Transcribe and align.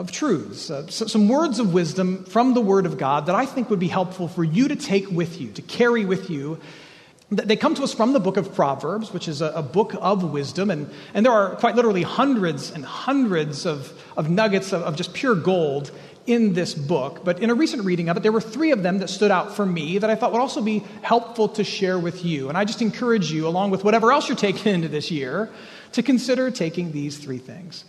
of 0.00 0.10
truths, 0.10 0.70
uh, 0.70 0.86
so, 0.88 1.06
some 1.06 1.28
words 1.28 1.58
of 1.58 1.72
wisdom 1.72 2.24
from 2.24 2.54
the 2.54 2.60
Word 2.60 2.86
of 2.86 2.98
God 2.98 3.26
that 3.26 3.34
I 3.34 3.46
think 3.46 3.70
would 3.70 3.78
be 3.78 3.88
helpful 3.88 4.28
for 4.28 4.42
you 4.42 4.68
to 4.68 4.76
take 4.76 5.10
with 5.10 5.40
you, 5.40 5.52
to 5.52 5.62
carry 5.62 6.04
with 6.04 6.30
you 6.30 6.58
they 7.30 7.54
come 7.54 7.76
to 7.76 7.84
us 7.84 7.94
from 7.94 8.12
the 8.12 8.18
book 8.18 8.36
of 8.36 8.54
Proverbs, 8.56 9.12
which 9.12 9.28
is 9.28 9.40
a, 9.40 9.46
a, 9.50 9.62
book 9.62 9.94
of 10.00 10.24
wisdom, 10.24 10.68
and, 10.68 10.90
and 11.14 11.24
there 11.24 11.32
are 11.32 11.54
quite 11.56 11.76
literally 11.76 12.02
hundreds 12.02 12.72
and 12.72 12.84
hundreds 12.84 13.66
of, 13.66 13.92
of 14.16 14.28
nuggets 14.28 14.72
of, 14.72 14.82
of 14.82 14.96
just 14.96 15.14
pure 15.14 15.36
gold 15.36 15.92
in 16.26 16.54
this 16.54 16.74
book. 16.74 17.24
But 17.24 17.40
in 17.40 17.48
a 17.50 17.54
recent 17.54 17.84
reading 17.84 18.08
of 18.08 18.16
it, 18.16 18.24
there 18.24 18.32
were 18.32 18.40
three 18.40 18.72
of 18.72 18.82
them 18.82 18.98
that 18.98 19.08
stood 19.08 19.30
out 19.30 19.54
for 19.54 19.64
me 19.64 19.98
that 19.98 20.10
I 20.10 20.16
thought 20.16 20.32
would 20.32 20.40
also 20.40 20.60
be 20.60 20.80
helpful 21.02 21.48
to 21.50 21.62
share 21.62 22.00
with 22.00 22.24
you. 22.24 22.48
And 22.48 22.58
I 22.58 22.64
just 22.64 22.82
encourage 22.82 23.30
you, 23.30 23.46
along 23.46 23.70
with 23.70 23.84
whatever 23.84 24.10
else 24.10 24.28
you're 24.28 24.36
taking 24.36 24.72
into 24.74 24.88
this 24.88 25.12
year, 25.12 25.50
to 25.92 26.02
consider 26.02 26.50
taking 26.50 26.90
these 26.90 27.16
three 27.16 27.38
things. 27.38 27.84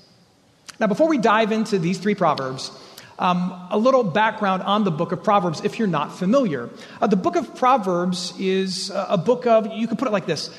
Now, 0.81 0.87
before 0.87 1.07
we 1.07 1.19
dive 1.19 1.51
into 1.51 1.77
these 1.77 1.99
three 1.99 2.15
Proverbs, 2.15 2.71
um, 3.19 3.53
a 3.69 3.77
little 3.77 4.03
background 4.03 4.63
on 4.63 4.83
the 4.83 4.89
book 4.89 5.11
of 5.11 5.23
Proverbs 5.23 5.61
if 5.63 5.77
you're 5.77 5.87
not 5.87 6.17
familiar. 6.17 6.71
Uh, 6.99 7.05
the 7.05 7.15
book 7.15 7.35
of 7.35 7.55
Proverbs 7.55 8.33
is 8.39 8.91
a 8.95 9.15
book 9.15 9.45
of, 9.45 9.71
you 9.71 9.87
could 9.87 9.99
put 9.99 10.07
it 10.07 10.11
like 10.11 10.25
this 10.25 10.49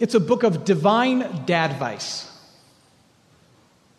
it's 0.00 0.14
a 0.14 0.20
book 0.20 0.42
of 0.42 0.64
divine 0.64 1.44
dad 1.46 1.70
advice. 1.70 2.28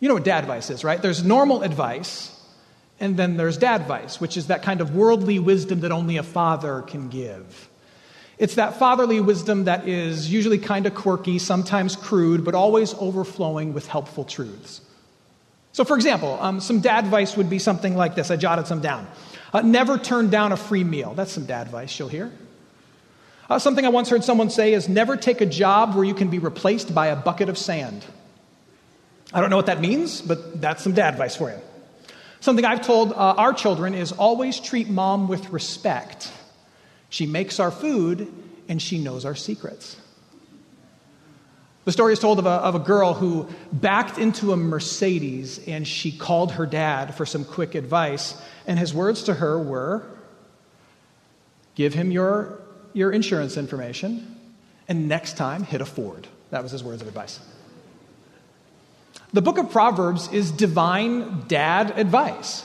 You 0.00 0.08
know 0.08 0.14
what 0.14 0.24
dad 0.24 0.44
advice 0.44 0.68
is, 0.68 0.84
right? 0.84 1.00
There's 1.00 1.24
normal 1.24 1.62
advice, 1.62 2.38
and 3.00 3.16
then 3.16 3.38
there's 3.38 3.56
dad 3.56 3.80
advice, 3.80 4.20
which 4.20 4.36
is 4.36 4.48
that 4.48 4.62
kind 4.62 4.82
of 4.82 4.94
worldly 4.94 5.38
wisdom 5.38 5.80
that 5.80 5.92
only 5.92 6.18
a 6.18 6.22
father 6.22 6.82
can 6.82 7.08
give. 7.08 7.70
It's 8.36 8.56
that 8.56 8.78
fatherly 8.78 9.20
wisdom 9.20 9.64
that 9.64 9.88
is 9.88 10.30
usually 10.30 10.58
kind 10.58 10.84
of 10.84 10.94
quirky, 10.94 11.38
sometimes 11.38 11.96
crude, 11.96 12.44
but 12.44 12.54
always 12.54 12.92
overflowing 12.94 13.72
with 13.72 13.86
helpful 13.86 14.24
truths. 14.24 14.82
So, 15.72 15.84
for 15.84 15.96
example, 15.96 16.36
um, 16.40 16.60
some 16.60 16.80
dad 16.80 17.04
advice 17.04 17.36
would 17.36 17.48
be 17.48 17.58
something 17.58 17.96
like 17.96 18.14
this. 18.14 18.30
I 18.30 18.36
jotted 18.36 18.66
some 18.66 18.80
down. 18.80 19.06
Uh, 19.52 19.62
never 19.62 19.98
turn 19.98 20.30
down 20.30 20.52
a 20.52 20.56
free 20.56 20.84
meal. 20.84 21.14
That's 21.14 21.32
some 21.32 21.46
dad 21.46 21.66
advice 21.66 21.98
you'll 21.98 22.08
hear. 22.08 22.32
Uh, 23.48 23.58
something 23.58 23.84
I 23.84 23.88
once 23.88 24.08
heard 24.08 24.22
someone 24.22 24.50
say 24.50 24.74
is 24.74 24.88
never 24.88 25.16
take 25.16 25.40
a 25.40 25.46
job 25.46 25.94
where 25.94 26.04
you 26.04 26.14
can 26.14 26.28
be 26.28 26.38
replaced 26.38 26.94
by 26.94 27.08
a 27.08 27.16
bucket 27.16 27.48
of 27.48 27.58
sand. 27.58 28.04
I 29.32 29.40
don't 29.40 29.50
know 29.50 29.56
what 29.56 29.66
that 29.66 29.80
means, 29.80 30.20
but 30.20 30.60
that's 30.60 30.82
some 30.82 30.92
dad 30.92 31.14
advice 31.14 31.36
for 31.36 31.50
you. 31.50 31.58
Something 32.40 32.64
I've 32.64 32.84
told 32.84 33.12
uh, 33.12 33.16
our 33.16 33.52
children 33.52 33.94
is 33.94 34.12
always 34.12 34.58
treat 34.58 34.88
mom 34.88 35.28
with 35.28 35.50
respect. 35.50 36.32
She 37.10 37.26
makes 37.26 37.60
our 37.60 37.70
food 37.70 38.32
and 38.68 38.80
she 38.80 38.98
knows 38.98 39.24
our 39.24 39.34
secrets. 39.34 39.96
The 41.90 41.94
story 41.94 42.12
is 42.12 42.20
told 42.20 42.38
of 42.38 42.46
a, 42.46 42.50
of 42.50 42.76
a 42.76 42.78
girl 42.78 43.14
who 43.14 43.48
backed 43.72 44.16
into 44.16 44.52
a 44.52 44.56
Mercedes 44.56 45.58
and 45.66 45.84
she 45.84 46.12
called 46.12 46.52
her 46.52 46.64
dad 46.64 47.16
for 47.16 47.26
some 47.26 47.44
quick 47.44 47.74
advice. 47.74 48.40
And 48.64 48.78
his 48.78 48.94
words 48.94 49.24
to 49.24 49.34
her 49.34 49.58
were 49.58 50.04
Give 51.74 51.92
him 51.92 52.12
your, 52.12 52.60
your 52.92 53.10
insurance 53.10 53.56
information, 53.56 54.36
and 54.86 55.08
next 55.08 55.36
time 55.36 55.64
hit 55.64 55.80
a 55.80 55.84
Ford. 55.84 56.28
That 56.50 56.62
was 56.62 56.70
his 56.70 56.84
words 56.84 57.02
of 57.02 57.08
advice. 57.08 57.40
The 59.32 59.42
book 59.42 59.58
of 59.58 59.72
Proverbs 59.72 60.32
is 60.32 60.52
divine 60.52 61.42
dad 61.48 61.98
advice. 61.98 62.62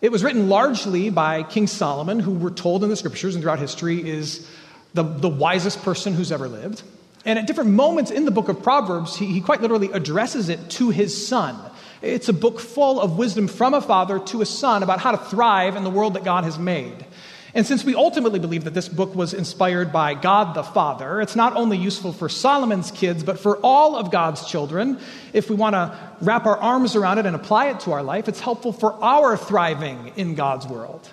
It 0.00 0.12
was 0.12 0.22
written 0.22 0.48
largely 0.48 1.10
by 1.10 1.42
King 1.42 1.66
Solomon, 1.66 2.20
who 2.20 2.30
we're 2.30 2.50
told 2.50 2.84
in 2.84 2.88
the 2.88 2.94
scriptures 2.94 3.34
and 3.34 3.42
throughout 3.42 3.58
history 3.58 4.08
is 4.08 4.48
the, 4.94 5.02
the 5.02 5.28
wisest 5.28 5.82
person 5.82 6.14
who's 6.14 6.30
ever 6.30 6.46
lived. 6.46 6.84
And 7.24 7.38
at 7.38 7.46
different 7.46 7.70
moments 7.70 8.10
in 8.10 8.24
the 8.24 8.30
book 8.30 8.48
of 8.48 8.62
Proverbs, 8.62 9.16
he, 9.16 9.26
he, 9.26 9.40
quite 9.40 9.60
literally 9.60 9.90
addresses 9.92 10.48
it 10.48 10.70
to 10.70 10.90
his 10.90 11.26
son. 11.26 11.56
It's 12.02 12.30
a 12.30 12.32
book 12.32 12.60
full 12.60 13.00
of 13.00 13.18
wisdom 13.18 13.46
from 13.46 13.74
a 13.74 13.82
father 13.82 14.18
to 14.18 14.40
a 14.40 14.46
son 14.46 14.82
about 14.82 15.00
how 15.00 15.10
to 15.10 15.18
thrive 15.18 15.76
in 15.76 15.84
the 15.84 15.90
world 15.90 16.14
that 16.14 16.24
God 16.24 16.44
has 16.44 16.58
made. 16.58 17.04
And 17.52 17.66
since 17.66 17.84
we 17.84 17.94
ultimately 17.94 18.38
believe 18.38 18.64
that 18.64 18.74
this 18.74 18.88
book 18.88 19.14
was 19.14 19.34
inspired 19.34 19.92
by 19.92 20.14
God 20.14 20.54
the 20.54 20.62
Father, 20.62 21.20
it's 21.20 21.34
not 21.34 21.56
only 21.56 21.76
useful 21.76 22.12
for 22.12 22.28
Solomon's 22.28 22.92
kids, 22.92 23.24
but 23.24 23.40
for 23.40 23.58
all 23.58 23.96
of 23.96 24.12
God's 24.12 24.48
children. 24.48 24.98
If 25.32 25.50
we 25.50 25.56
want 25.56 25.74
to 25.74 25.98
wrap 26.20 26.46
our 26.46 26.56
arms 26.56 26.94
around 26.94 27.18
it 27.18 27.26
and 27.26 27.34
apply 27.34 27.70
it 27.70 27.80
to 27.80 27.92
our 27.92 28.04
life, 28.04 28.28
it's 28.28 28.40
helpful 28.40 28.72
for 28.72 28.92
our 29.02 29.36
thriving 29.36 30.12
in 30.16 30.36
God's 30.36 30.66
world. 30.66 31.08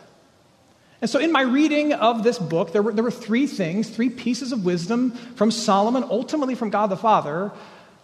And 1.02 1.10
so, 1.10 1.20
in 1.20 1.32
my 1.32 1.42
reading 1.42 1.94
of 1.94 2.24
this 2.24 2.40
book, 2.40 2.74
there 2.74 2.82
were, 2.82 2.92
there 2.92 3.04
were 3.04 3.12
three 3.12 3.46
things, 3.46 3.90
three 3.90 4.10
pieces 4.10 4.52
of 4.52 4.66
wisdom 4.66 5.12
from 5.12 5.52
Solomon, 5.52 6.04
ultimately 6.04 6.56
from 6.56 6.72
God 6.72 6.88
the 6.88 6.98
Father, 6.98 7.52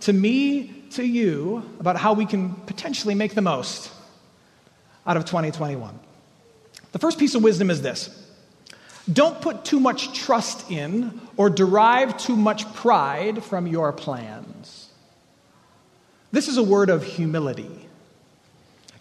to 0.02 0.14
me, 0.14 0.68
to 0.92 1.04
you, 1.04 1.64
about 1.80 1.98
how 1.98 2.14
we 2.14 2.26
can 2.26 2.54
potentially 2.54 3.16
make 3.16 3.34
the 3.34 3.42
most 3.42 3.92
out 5.08 5.18
of 5.18 5.26
2021. 5.26 6.00
The 6.92 7.00
first 7.00 7.18
piece 7.18 7.34
of 7.34 7.44
wisdom 7.44 7.72
is 7.72 7.82
this 7.82 8.20
don't 9.12 9.42
put 9.42 9.66
too 9.66 9.80
much 9.80 10.14
trust 10.18 10.70
in 10.72 11.20
or 11.36 11.50
derive 11.50 12.18
too 12.18 12.36
much 12.36 12.72
pride 12.74 13.44
from 13.44 13.68
your 13.68 13.92
plans. 13.92 14.90
This 16.32 16.48
is 16.48 16.58
a 16.58 16.64
word 16.64 16.90
of 16.90 17.04
humility. 17.04 17.90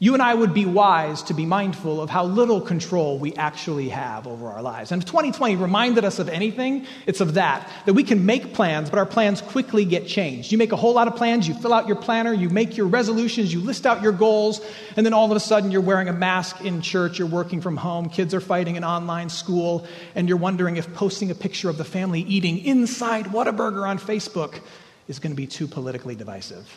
You 0.02 0.14
and 0.14 0.22
I 0.22 0.34
would 0.34 0.52
be 0.52 0.66
wise 0.66 1.22
to 1.22 1.32
be 1.32 1.46
mindful 1.46 2.02
of 2.02 2.10
how 2.10 2.24
little 2.24 2.60
control 2.60 3.18
we 3.18 3.34
actually 3.34 3.88
have 3.90 4.26
over 4.26 4.48
our 4.48 4.60
lives. 4.60 4.90
And 4.90 5.00
if 5.00 5.06
2020 5.06 5.54
reminded 5.54 6.04
us 6.04 6.18
of 6.18 6.28
anything, 6.28 6.88
it's 7.06 7.20
of 7.20 7.34
that. 7.34 7.70
That 7.86 7.92
we 7.92 8.02
can 8.02 8.26
make 8.26 8.52
plans, 8.52 8.90
but 8.90 8.98
our 8.98 9.06
plans 9.06 9.40
quickly 9.40 9.84
get 9.84 10.08
changed. 10.08 10.50
You 10.50 10.58
make 10.58 10.72
a 10.72 10.76
whole 10.76 10.92
lot 10.92 11.06
of 11.06 11.14
plans, 11.14 11.46
you 11.46 11.54
fill 11.54 11.72
out 11.72 11.86
your 11.86 11.94
planner, 11.94 12.32
you 12.32 12.50
make 12.50 12.76
your 12.76 12.88
resolutions, 12.88 13.54
you 13.54 13.60
list 13.60 13.86
out 13.86 14.02
your 14.02 14.10
goals, 14.10 14.60
and 14.96 15.06
then 15.06 15.12
all 15.12 15.30
of 15.30 15.36
a 15.36 15.38
sudden 15.38 15.70
you're 15.70 15.80
wearing 15.80 16.08
a 16.08 16.12
mask 16.12 16.62
in 16.62 16.82
church, 16.82 17.20
you're 17.20 17.28
working 17.28 17.60
from 17.60 17.76
home, 17.76 18.08
kids 18.08 18.34
are 18.34 18.40
fighting 18.40 18.74
in 18.74 18.82
online 18.82 19.28
school, 19.28 19.86
and 20.16 20.28
you're 20.28 20.36
wondering 20.36 20.78
if 20.78 20.92
posting 20.94 21.30
a 21.30 21.34
picture 21.36 21.70
of 21.70 21.78
the 21.78 21.84
family 21.84 22.22
eating 22.22 22.58
inside 22.64 23.26
Whataburger 23.26 23.88
on 23.88 24.00
Facebook 24.00 24.58
is 25.06 25.20
going 25.20 25.30
to 25.30 25.36
be 25.36 25.46
too 25.46 25.68
politically 25.68 26.16
divisive. 26.16 26.68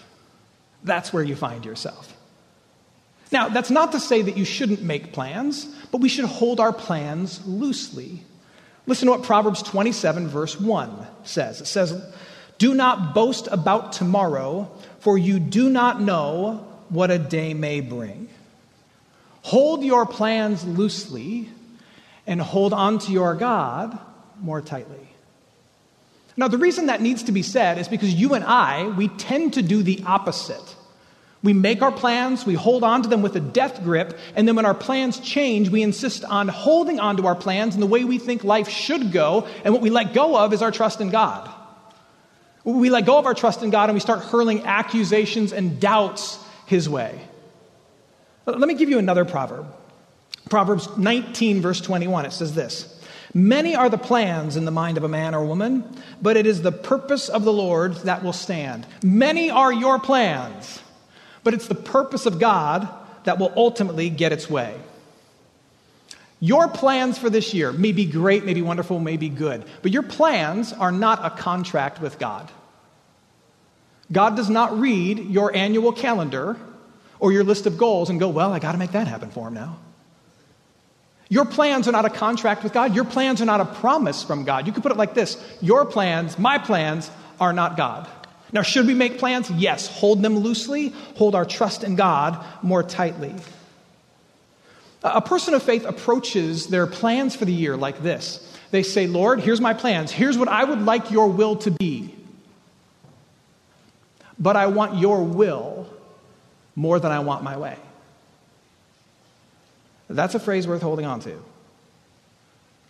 That's 0.84 1.12
where 1.12 1.24
you 1.24 1.36
find 1.36 1.66
yourself. 1.66 2.16
Now, 3.36 3.50
that's 3.50 3.70
not 3.70 3.92
to 3.92 4.00
say 4.00 4.22
that 4.22 4.38
you 4.38 4.46
shouldn't 4.46 4.82
make 4.82 5.12
plans, 5.12 5.66
but 5.92 6.00
we 6.00 6.08
should 6.08 6.24
hold 6.24 6.62
our 6.62 6.72
plans 6.72 7.46
loosely. 7.46 8.24
Listen 8.88 9.08
to 9.08 9.12
what 9.12 9.24
Proverbs 9.24 9.62
27, 9.62 10.30
verse 10.30 10.58
1 10.58 11.06
says. 11.26 11.60
It 11.60 11.66
says, 11.66 12.02
Do 12.60 12.74
not 12.74 13.14
boast 13.14 13.50
about 13.52 13.92
tomorrow, 13.92 14.72
for 15.00 15.18
you 15.18 15.42
do 15.42 15.70
not 15.70 16.00
know 16.00 16.66
what 16.88 17.12
a 17.12 17.20
day 17.20 17.54
may 17.54 17.82
bring. 17.82 18.30
Hold 19.42 19.84
your 19.84 20.06
plans 20.06 20.64
loosely 20.64 21.50
and 22.26 22.40
hold 22.40 22.72
on 22.72 23.00
to 23.00 23.12
your 23.12 23.36
God 23.36 24.00
more 24.40 24.62
tightly. 24.62 25.10
Now, 26.38 26.48
the 26.48 26.58
reason 26.58 26.86
that 26.86 27.02
needs 27.02 27.24
to 27.24 27.34
be 27.34 27.44
said 27.44 27.80
is 27.80 27.90
because 27.90 28.14
you 28.14 28.34
and 28.34 28.46
I, 28.46 28.88
we 28.88 29.10
tend 29.10 29.56
to 29.56 29.62
do 29.62 29.84
the 29.84 30.02
opposite. 30.06 30.78
We 31.44 31.54
make 31.54 31.82
our 31.82 31.92
plans, 31.92 32.46
we 32.46 32.56
hold 32.56 32.84
on 32.84 33.04
to 33.04 33.10
them 33.10 33.22
with 33.22 33.36
a 33.36 33.40
death 33.40 33.84
grip, 33.84 34.18
and 34.36 34.48
then 34.48 34.56
when 34.56 34.66
our 34.66 34.74
plans 34.74 35.20
change, 35.20 35.70
we 35.70 35.84
insist 35.84 36.24
on 36.26 36.48
holding 36.48 37.00
on 37.00 37.18
to 37.18 37.28
our 37.28 37.36
plans 37.36 37.76
and 37.76 37.84
the 37.84 37.88
way 37.88 38.04
we 38.04 38.18
think 38.18 38.44
life 38.44 38.68
should 38.68 39.12
go, 39.12 39.48
and 39.64 39.74
what 39.74 39.84
we 39.84 39.90
let 39.90 40.14
go 40.14 40.38
of 40.38 40.54
is 40.54 40.62
our 40.62 40.72
trust 40.72 41.02
in 41.02 41.12
God. 41.12 41.50
We 42.64 42.90
let 42.90 43.06
go 43.06 43.20
of 43.20 43.28
our 43.28 43.36
trust 43.36 43.62
in 43.62 43.70
God 43.70 43.90
and 43.90 43.96
we 43.96 44.00
start 44.00 44.24
hurling 44.24 44.64
accusations 44.64 45.54
and 45.54 45.80
doubts 45.80 46.44
His 46.66 46.90
way. 46.90 47.22
Let 48.48 48.60
me 48.60 48.74
give 48.74 48.90
you 48.90 48.98
another 48.98 49.24
proverb. 49.24 49.68
Proverbs 50.50 50.88
19, 50.98 51.62
verse 51.62 51.82
21, 51.82 52.26
it 52.26 52.34
says 52.34 52.54
this 52.54 52.92
Many 53.34 53.76
are 53.76 53.90
the 53.90 53.98
plans 53.98 54.56
in 54.56 54.66
the 54.66 54.72
mind 54.72 54.98
of 54.98 55.04
a 55.04 55.10
man 55.10 55.36
or 55.36 55.46
woman, 55.46 55.84
but 56.22 56.38
it 56.38 56.46
is 56.46 56.62
the 56.62 56.72
purpose 56.72 57.30
of 57.30 57.44
the 57.44 57.54
Lord 57.54 57.96
that 57.98 58.24
will 58.24 58.34
stand. 58.34 58.86
Many 59.04 59.50
are 59.50 59.74
your 59.74 60.00
plans, 60.00 60.82
but 61.46 61.54
it's 61.54 61.68
the 61.68 61.76
purpose 61.76 62.26
of 62.26 62.40
God 62.40 62.90
that 63.24 63.40
will 63.40 63.54
ultimately 63.56 64.10
get 64.10 64.34
its 64.34 64.50
way. 64.50 64.76
Your 66.42 66.68
plans 66.68 67.18
for 67.18 67.30
this 67.30 67.54
year 67.54 67.72
may 67.72 67.92
be 67.92 68.06
great, 68.06 68.44
may 68.44 68.56
be 68.56 68.64
wonderful, 68.64 69.00
may 69.00 69.16
be 69.16 69.30
good, 69.30 69.64
but 69.82 69.92
your 69.92 70.04
plans 70.04 70.74
are 70.74 70.92
not 70.92 71.24
a 71.24 71.30
contract 71.30 72.02
with 72.02 72.20
God. 72.20 72.52
God 74.12 74.36
does 74.36 74.50
not 74.50 74.78
read 74.78 75.20
your 75.30 75.56
annual 75.56 75.94
calendar 75.94 76.58
or 77.20 77.32
your 77.32 77.44
list 77.44 77.68
of 77.68 77.78
goals 77.78 78.10
and 78.10 78.20
go, 78.20 78.28
Well, 78.30 78.52
I 78.52 78.60
got 78.60 78.74
to 78.74 78.78
make 78.78 78.92
that 78.92 79.08
happen 79.08 79.30
for 79.30 79.48
him 79.48 79.54
now. 79.54 79.78
Your 81.30 81.46
plans 81.46 81.88
are 81.88 81.92
not 81.92 82.06
a 82.06 82.10
contract 82.10 82.64
with 82.64 82.74
God. 82.74 82.96
Your 82.96 83.06
plans 83.06 83.42
are 83.42 83.46
not 83.46 83.62
a 83.62 83.66
promise 83.66 84.24
from 84.24 84.46
God. 84.46 84.68
You 84.68 84.74
could 84.74 84.84
put 84.84 84.92
it 84.92 84.98
like 84.98 85.14
this 85.14 85.44
Your 85.62 85.86
plans, 85.86 86.38
my 86.40 86.58
plans, 86.58 87.10
are 87.40 87.54
not 87.54 87.78
God. 87.78 88.08
Now, 88.52 88.62
should 88.62 88.88
we 88.88 88.94
make 88.94 89.18
plans? 89.18 89.50
Yes. 89.52 89.88
Hold 89.88 90.22
them 90.22 90.40
loosely, 90.40 90.90
hold 91.16 91.36
our 91.36 91.46
trust 91.46 91.84
in 91.84 91.96
God 91.96 92.44
more 92.62 92.84
tightly. 92.84 93.34
A 95.04 95.22
person 95.22 95.54
of 95.54 95.62
faith 95.62 95.86
approaches 95.86 96.68
their 96.68 96.88
plans 96.88 97.36
for 97.36 97.46
the 97.46 97.54
year 97.54 97.78
like 97.78 98.02
this 98.02 98.42
They 98.72 98.84
say, 98.84 99.08
Lord, 99.08 99.40
here's 99.40 99.62
my 99.62 99.74
plans. 99.74 100.12
Here's 100.12 100.38
what 100.38 100.48
I 100.48 100.64
would 100.64 100.82
like 100.82 101.12
your 101.12 101.28
will 101.28 101.56
to 101.58 101.72
be. 101.72 102.16
But 104.38 104.56
I 104.56 104.68
want 104.68 104.98
your 105.00 105.24
will 105.24 105.88
more 106.76 107.00
than 107.00 107.12
I 107.12 107.20
want 107.20 107.44
my 107.44 107.58
way. 107.58 107.78
That's 110.10 110.36
a 110.36 110.40
phrase 110.40 110.68
worth 110.68 110.82
holding 110.82 111.06
on 111.06 111.20
to. 111.22 111.42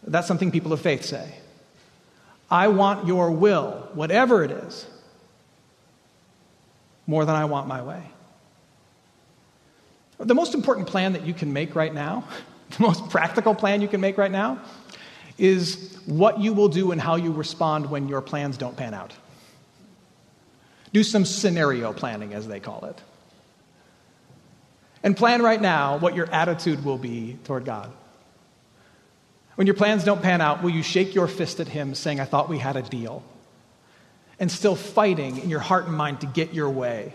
That's 0.03 0.27
something 0.27 0.51
people 0.51 0.73
of 0.73 0.81
faith 0.81 1.03
say. 1.05 1.35
I 2.49 2.67
want 2.67 3.07
your 3.07 3.31
will, 3.31 3.89
whatever 3.93 4.43
it 4.43 4.51
is, 4.51 4.85
more 7.07 7.25
than 7.25 7.35
I 7.35 7.45
want 7.45 7.67
my 7.67 7.81
way. 7.81 8.03
The 10.17 10.35
most 10.35 10.53
important 10.53 10.87
plan 10.87 11.13
that 11.13 11.25
you 11.25 11.33
can 11.33 11.51
make 11.53 11.75
right 11.75 11.93
now, 11.93 12.23
the 12.77 12.83
most 12.83 13.09
practical 13.09 13.53
plan 13.53 13.81
you 13.81 13.87
can 13.87 14.01
make 14.01 14.17
right 14.17 14.31
now, 14.31 14.59
is 15.37 15.97
what 16.05 16.39
you 16.39 16.53
will 16.53 16.69
do 16.69 16.91
and 16.91 17.01
how 17.01 17.15
you 17.15 17.31
respond 17.31 17.89
when 17.89 18.07
your 18.07 18.21
plans 18.21 18.57
don't 18.57 18.77
pan 18.77 18.93
out. 18.93 19.13
Do 20.93 21.03
some 21.03 21.25
scenario 21.25 21.91
planning, 21.91 22.33
as 22.33 22.47
they 22.47 22.61
call 22.61 22.85
it. 22.85 23.01
And 25.03 25.15
plan 25.15 25.41
right 25.41 25.61
now 25.61 25.97
what 25.97 26.15
your 26.15 26.31
attitude 26.31 26.85
will 26.85 26.97
be 26.97 27.37
toward 27.43 27.65
God. 27.65 27.91
When 29.55 29.67
your 29.67 29.75
plans 29.75 30.03
don't 30.03 30.21
pan 30.21 30.41
out, 30.41 30.63
will 30.63 30.69
you 30.69 30.83
shake 30.83 31.13
your 31.13 31.27
fist 31.27 31.59
at 31.59 31.67
Him 31.67 31.95
saying, 31.95 32.19
I 32.19 32.25
thought 32.25 32.49
we 32.49 32.57
had 32.57 32.75
a 32.75 32.81
deal? 32.81 33.23
And 34.39 34.51
still 34.51 34.75
fighting 34.75 35.37
in 35.37 35.49
your 35.49 35.59
heart 35.59 35.85
and 35.85 35.95
mind 35.95 36.21
to 36.21 36.27
get 36.27 36.53
your 36.53 36.69
way? 36.69 37.13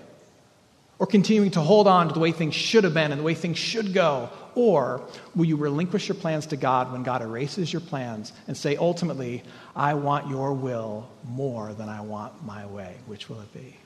or 1.01 1.07
continuing 1.07 1.51
to 1.51 1.61
hold 1.63 1.89
on 1.89 2.09
to 2.09 2.15
the 2.15 2.21
way 2.21 2.31
things 2.31 2.55
should 2.55 2.85
have 2.85 2.93
been 2.93 3.11
and 3.11 3.19
the 3.19 3.25
way 3.25 3.35
things 3.35 3.57
should 3.57 3.95
go? 3.95 4.29
Or 4.55 5.03
will 5.35 5.47
you 5.47 5.57
relinquish 5.57 6.07
your 6.07 6.15
plans 6.15 6.45
to 6.49 6.57
God 6.57 6.93
when 6.93 7.03
God 7.03 7.23
erases 7.23 7.73
your 7.73 7.81
plans 7.81 8.35
and 8.47 8.55
say, 8.55 8.77
ultimately, 8.77 9.43
I 9.75 9.95
want 9.95 10.29
your 10.29 10.53
will 10.53 11.09
more 11.25 11.73
than 11.73 11.89
I 11.89 12.03
want 12.03 12.45
my 12.45 12.67
way? 12.67 12.97
Which 13.07 13.31
will 13.31 13.41
it 13.41 13.53
be? 13.55 13.79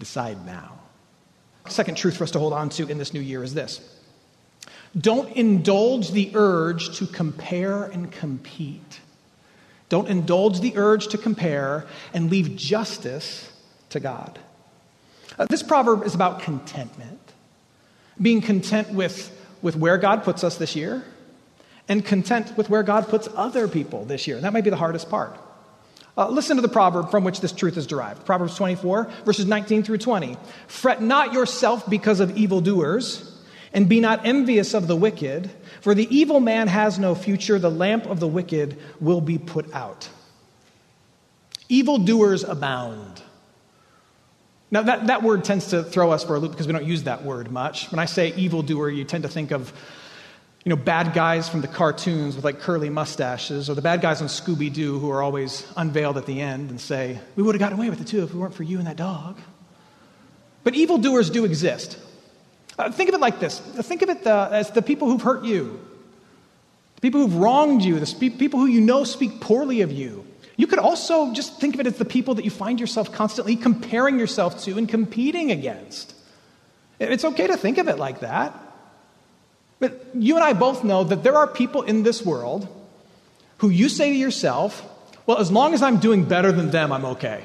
Decide 0.00 0.44
now. 0.44 0.72
Second 1.68 1.96
truth 1.96 2.16
for 2.16 2.24
us 2.24 2.32
to 2.32 2.40
hold 2.40 2.52
on 2.52 2.68
to 2.70 2.88
in 2.88 2.98
this 2.98 3.14
new 3.14 3.20
year 3.20 3.44
is 3.44 3.54
this 3.54 3.96
don't 4.98 5.30
indulge 5.36 6.10
the 6.10 6.32
urge 6.34 6.98
to 6.98 7.06
compare 7.06 7.84
and 7.84 8.10
compete. 8.10 9.00
Don't 9.88 10.08
indulge 10.08 10.60
the 10.60 10.76
urge 10.76 11.08
to 11.08 11.18
compare 11.18 11.86
and 12.12 12.30
leave 12.30 12.56
justice 12.56 13.50
to 13.90 14.00
God. 14.00 14.38
Uh, 15.38 15.46
this 15.46 15.62
proverb 15.62 16.04
is 16.04 16.14
about 16.14 16.40
contentment, 16.40 17.20
being 18.20 18.40
content 18.40 18.90
with, 18.90 19.30
with 19.62 19.76
where 19.76 19.98
God 19.98 20.24
puts 20.24 20.42
us 20.42 20.56
this 20.56 20.74
year 20.74 21.04
and 21.88 22.04
content 22.04 22.56
with 22.56 22.68
where 22.68 22.82
God 22.82 23.08
puts 23.08 23.28
other 23.36 23.68
people 23.68 24.04
this 24.04 24.26
year. 24.26 24.40
That 24.40 24.52
might 24.52 24.64
be 24.64 24.70
the 24.70 24.76
hardest 24.76 25.08
part. 25.08 25.38
Uh, 26.18 26.28
listen 26.28 26.56
to 26.56 26.62
the 26.62 26.68
proverb 26.68 27.10
from 27.10 27.24
which 27.24 27.40
this 27.40 27.52
truth 27.52 27.76
is 27.76 27.86
derived 27.86 28.24
Proverbs 28.24 28.56
24, 28.56 29.04
verses 29.24 29.46
19 29.46 29.82
through 29.82 29.98
20. 29.98 30.36
Fret 30.66 31.02
not 31.02 31.34
yourself 31.34 31.88
because 31.88 32.20
of 32.20 32.36
evildoers, 32.36 33.35
and 33.76 33.90
be 33.90 34.00
not 34.00 34.24
envious 34.24 34.72
of 34.72 34.88
the 34.88 34.96
wicked, 34.96 35.50
for 35.82 35.94
the 35.94 36.08
evil 36.16 36.40
man 36.40 36.66
has 36.66 36.98
no 36.98 37.14
future, 37.14 37.58
the 37.58 37.70
lamp 37.70 38.06
of 38.06 38.20
the 38.20 38.26
wicked 38.26 38.78
will 39.00 39.20
be 39.20 39.36
put 39.36 39.72
out. 39.74 40.08
Evildoers 41.68 42.42
abound. 42.42 43.22
Now, 44.70 44.80
that, 44.80 45.08
that 45.08 45.22
word 45.22 45.44
tends 45.44 45.68
to 45.68 45.84
throw 45.84 46.10
us 46.10 46.24
for 46.24 46.36
a 46.36 46.38
loop 46.38 46.52
because 46.52 46.66
we 46.66 46.72
don't 46.72 46.86
use 46.86 47.02
that 47.02 47.22
word 47.22 47.52
much. 47.52 47.92
When 47.92 47.98
I 47.98 48.06
say 48.06 48.32
evildoer, 48.32 48.88
you 48.88 49.04
tend 49.04 49.24
to 49.24 49.28
think 49.28 49.50
of 49.50 49.74
you 50.64 50.70
know, 50.70 50.76
bad 50.76 51.12
guys 51.12 51.46
from 51.46 51.60
the 51.60 51.68
cartoons 51.68 52.34
with 52.34 52.46
like 52.46 52.60
curly 52.60 52.88
mustaches, 52.88 53.68
or 53.68 53.74
the 53.74 53.82
bad 53.82 54.00
guys 54.00 54.22
on 54.22 54.28
Scooby 54.28 54.72
Doo 54.72 54.98
who 54.98 55.10
are 55.10 55.22
always 55.22 55.70
unveiled 55.76 56.16
at 56.16 56.24
the 56.24 56.40
end 56.40 56.70
and 56.70 56.80
say, 56.80 57.20
We 57.36 57.42
would 57.42 57.54
have 57.54 57.60
gotten 57.60 57.78
away 57.78 57.90
with 57.90 58.00
it 58.00 58.06
too 58.06 58.24
if 58.24 58.30
it 58.30 58.36
weren't 58.36 58.54
for 58.54 58.62
you 58.62 58.78
and 58.78 58.86
that 58.86 58.96
dog. 58.96 59.38
But 60.64 60.74
evildoers 60.74 61.28
do 61.28 61.44
exist. 61.44 61.98
Uh, 62.78 62.90
think 62.90 63.08
of 63.08 63.14
it 63.14 63.20
like 63.20 63.40
this 63.40 63.58
think 63.58 64.02
of 64.02 64.10
it 64.10 64.24
the, 64.24 64.34
uh, 64.34 64.48
as 64.52 64.70
the 64.70 64.82
people 64.82 65.08
who've 65.08 65.22
hurt 65.22 65.44
you, 65.44 65.80
the 66.96 67.00
people 67.00 67.20
who've 67.20 67.36
wronged 67.36 67.82
you, 67.82 67.98
the 67.98 68.06
spe- 68.06 68.38
people 68.38 68.60
who 68.60 68.66
you 68.66 68.80
know 68.80 69.04
speak 69.04 69.40
poorly 69.40 69.80
of 69.80 69.92
you. 69.92 70.26
You 70.56 70.66
could 70.66 70.78
also 70.78 71.32
just 71.34 71.60
think 71.60 71.74
of 71.74 71.80
it 71.80 71.86
as 71.86 71.98
the 71.98 72.04
people 72.04 72.34
that 72.34 72.44
you 72.44 72.50
find 72.50 72.80
yourself 72.80 73.12
constantly 73.12 73.56
comparing 73.56 74.18
yourself 74.18 74.62
to 74.64 74.78
and 74.78 74.88
competing 74.88 75.50
against. 75.50 76.14
It's 76.98 77.24
okay 77.24 77.46
to 77.46 77.56
think 77.56 77.76
of 77.78 77.88
it 77.88 77.98
like 77.98 78.20
that. 78.20 78.58
But 79.78 80.06
you 80.14 80.36
and 80.36 80.44
I 80.44 80.54
both 80.54 80.82
know 80.82 81.04
that 81.04 81.22
there 81.22 81.36
are 81.36 81.46
people 81.46 81.82
in 81.82 82.02
this 82.02 82.24
world 82.24 82.66
who 83.58 83.68
you 83.68 83.90
say 83.90 84.10
to 84.10 84.16
yourself, 84.16 84.82
well, 85.26 85.38
as 85.38 85.52
long 85.52 85.74
as 85.74 85.82
I'm 85.82 85.98
doing 85.98 86.24
better 86.24 86.52
than 86.52 86.70
them, 86.70 86.92
I'm 86.92 87.04
okay. 87.04 87.44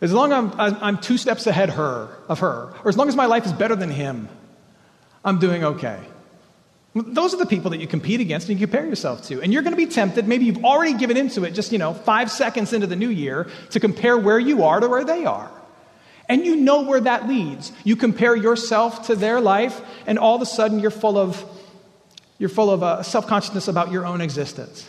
As 0.00 0.12
long 0.12 0.32
as 0.32 0.54
I'm, 0.58 0.76
I'm 0.82 0.98
two 0.98 1.16
steps 1.16 1.46
ahead 1.46 1.70
her, 1.70 2.08
of 2.28 2.40
her, 2.40 2.74
or 2.84 2.88
as 2.88 2.96
long 2.96 3.08
as 3.08 3.16
my 3.16 3.26
life 3.26 3.46
is 3.46 3.52
better 3.52 3.76
than 3.76 3.90
him, 3.90 4.28
I'm 5.24 5.38
doing 5.38 5.64
okay. 5.64 6.00
Those 6.94 7.34
are 7.34 7.38
the 7.38 7.46
people 7.46 7.70
that 7.72 7.80
you 7.80 7.88
compete 7.88 8.20
against 8.20 8.48
and 8.48 8.58
you 8.58 8.66
compare 8.66 8.86
yourself 8.86 9.26
to. 9.26 9.42
And 9.42 9.52
you're 9.52 9.62
going 9.62 9.72
to 9.72 9.76
be 9.76 9.86
tempted, 9.86 10.28
maybe 10.28 10.44
you've 10.44 10.64
already 10.64 10.94
given 10.94 11.16
into 11.16 11.44
it 11.44 11.50
just, 11.50 11.72
you 11.72 11.78
know, 11.78 11.92
five 11.92 12.30
seconds 12.30 12.72
into 12.72 12.86
the 12.86 12.94
new 12.94 13.08
year 13.08 13.48
to 13.70 13.80
compare 13.80 14.16
where 14.16 14.38
you 14.38 14.62
are 14.62 14.78
to 14.78 14.88
where 14.88 15.04
they 15.04 15.24
are. 15.24 15.50
And 16.28 16.46
you 16.46 16.56
know 16.56 16.82
where 16.82 17.00
that 17.00 17.28
leads. 17.28 17.72
You 17.82 17.96
compare 17.96 18.36
yourself 18.36 19.08
to 19.08 19.16
their 19.16 19.40
life, 19.40 19.80
and 20.06 20.18
all 20.18 20.36
of 20.36 20.42
a 20.42 20.46
sudden 20.46 20.78
you're 20.78 20.90
full 20.90 21.18
of, 21.18 21.44
you're 22.38 22.48
full 22.48 22.70
of 22.70 22.82
uh, 22.82 23.02
self 23.02 23.26
consciousness 23.26 23.68
about 23.68 23.90
your 23.90 24.06
own 24.06 24.20
existence. 24.20 24.88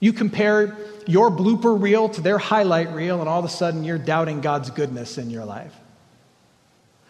You 0.00 0.12
compare 0.12 0.76
your 1.06 1.30
blooper 1.30 1.80
reel 1.80 2.08
to 2.10 2.20
their 2.20 2.38
highlight 2.38 2.92
reel, 2.92 3.20
and 3.20 3.28
all 3.28 3.38
of 3.38 3.44
a 3.44 3.48
sudden 3.48 3.84
you're 3.84 3.98
doubting 3.98 4.40
God's 4.40 4.70
goodness 4.70 5.18
in 5.18 5.30
your 5.30 5.44
life. 5.44 5.74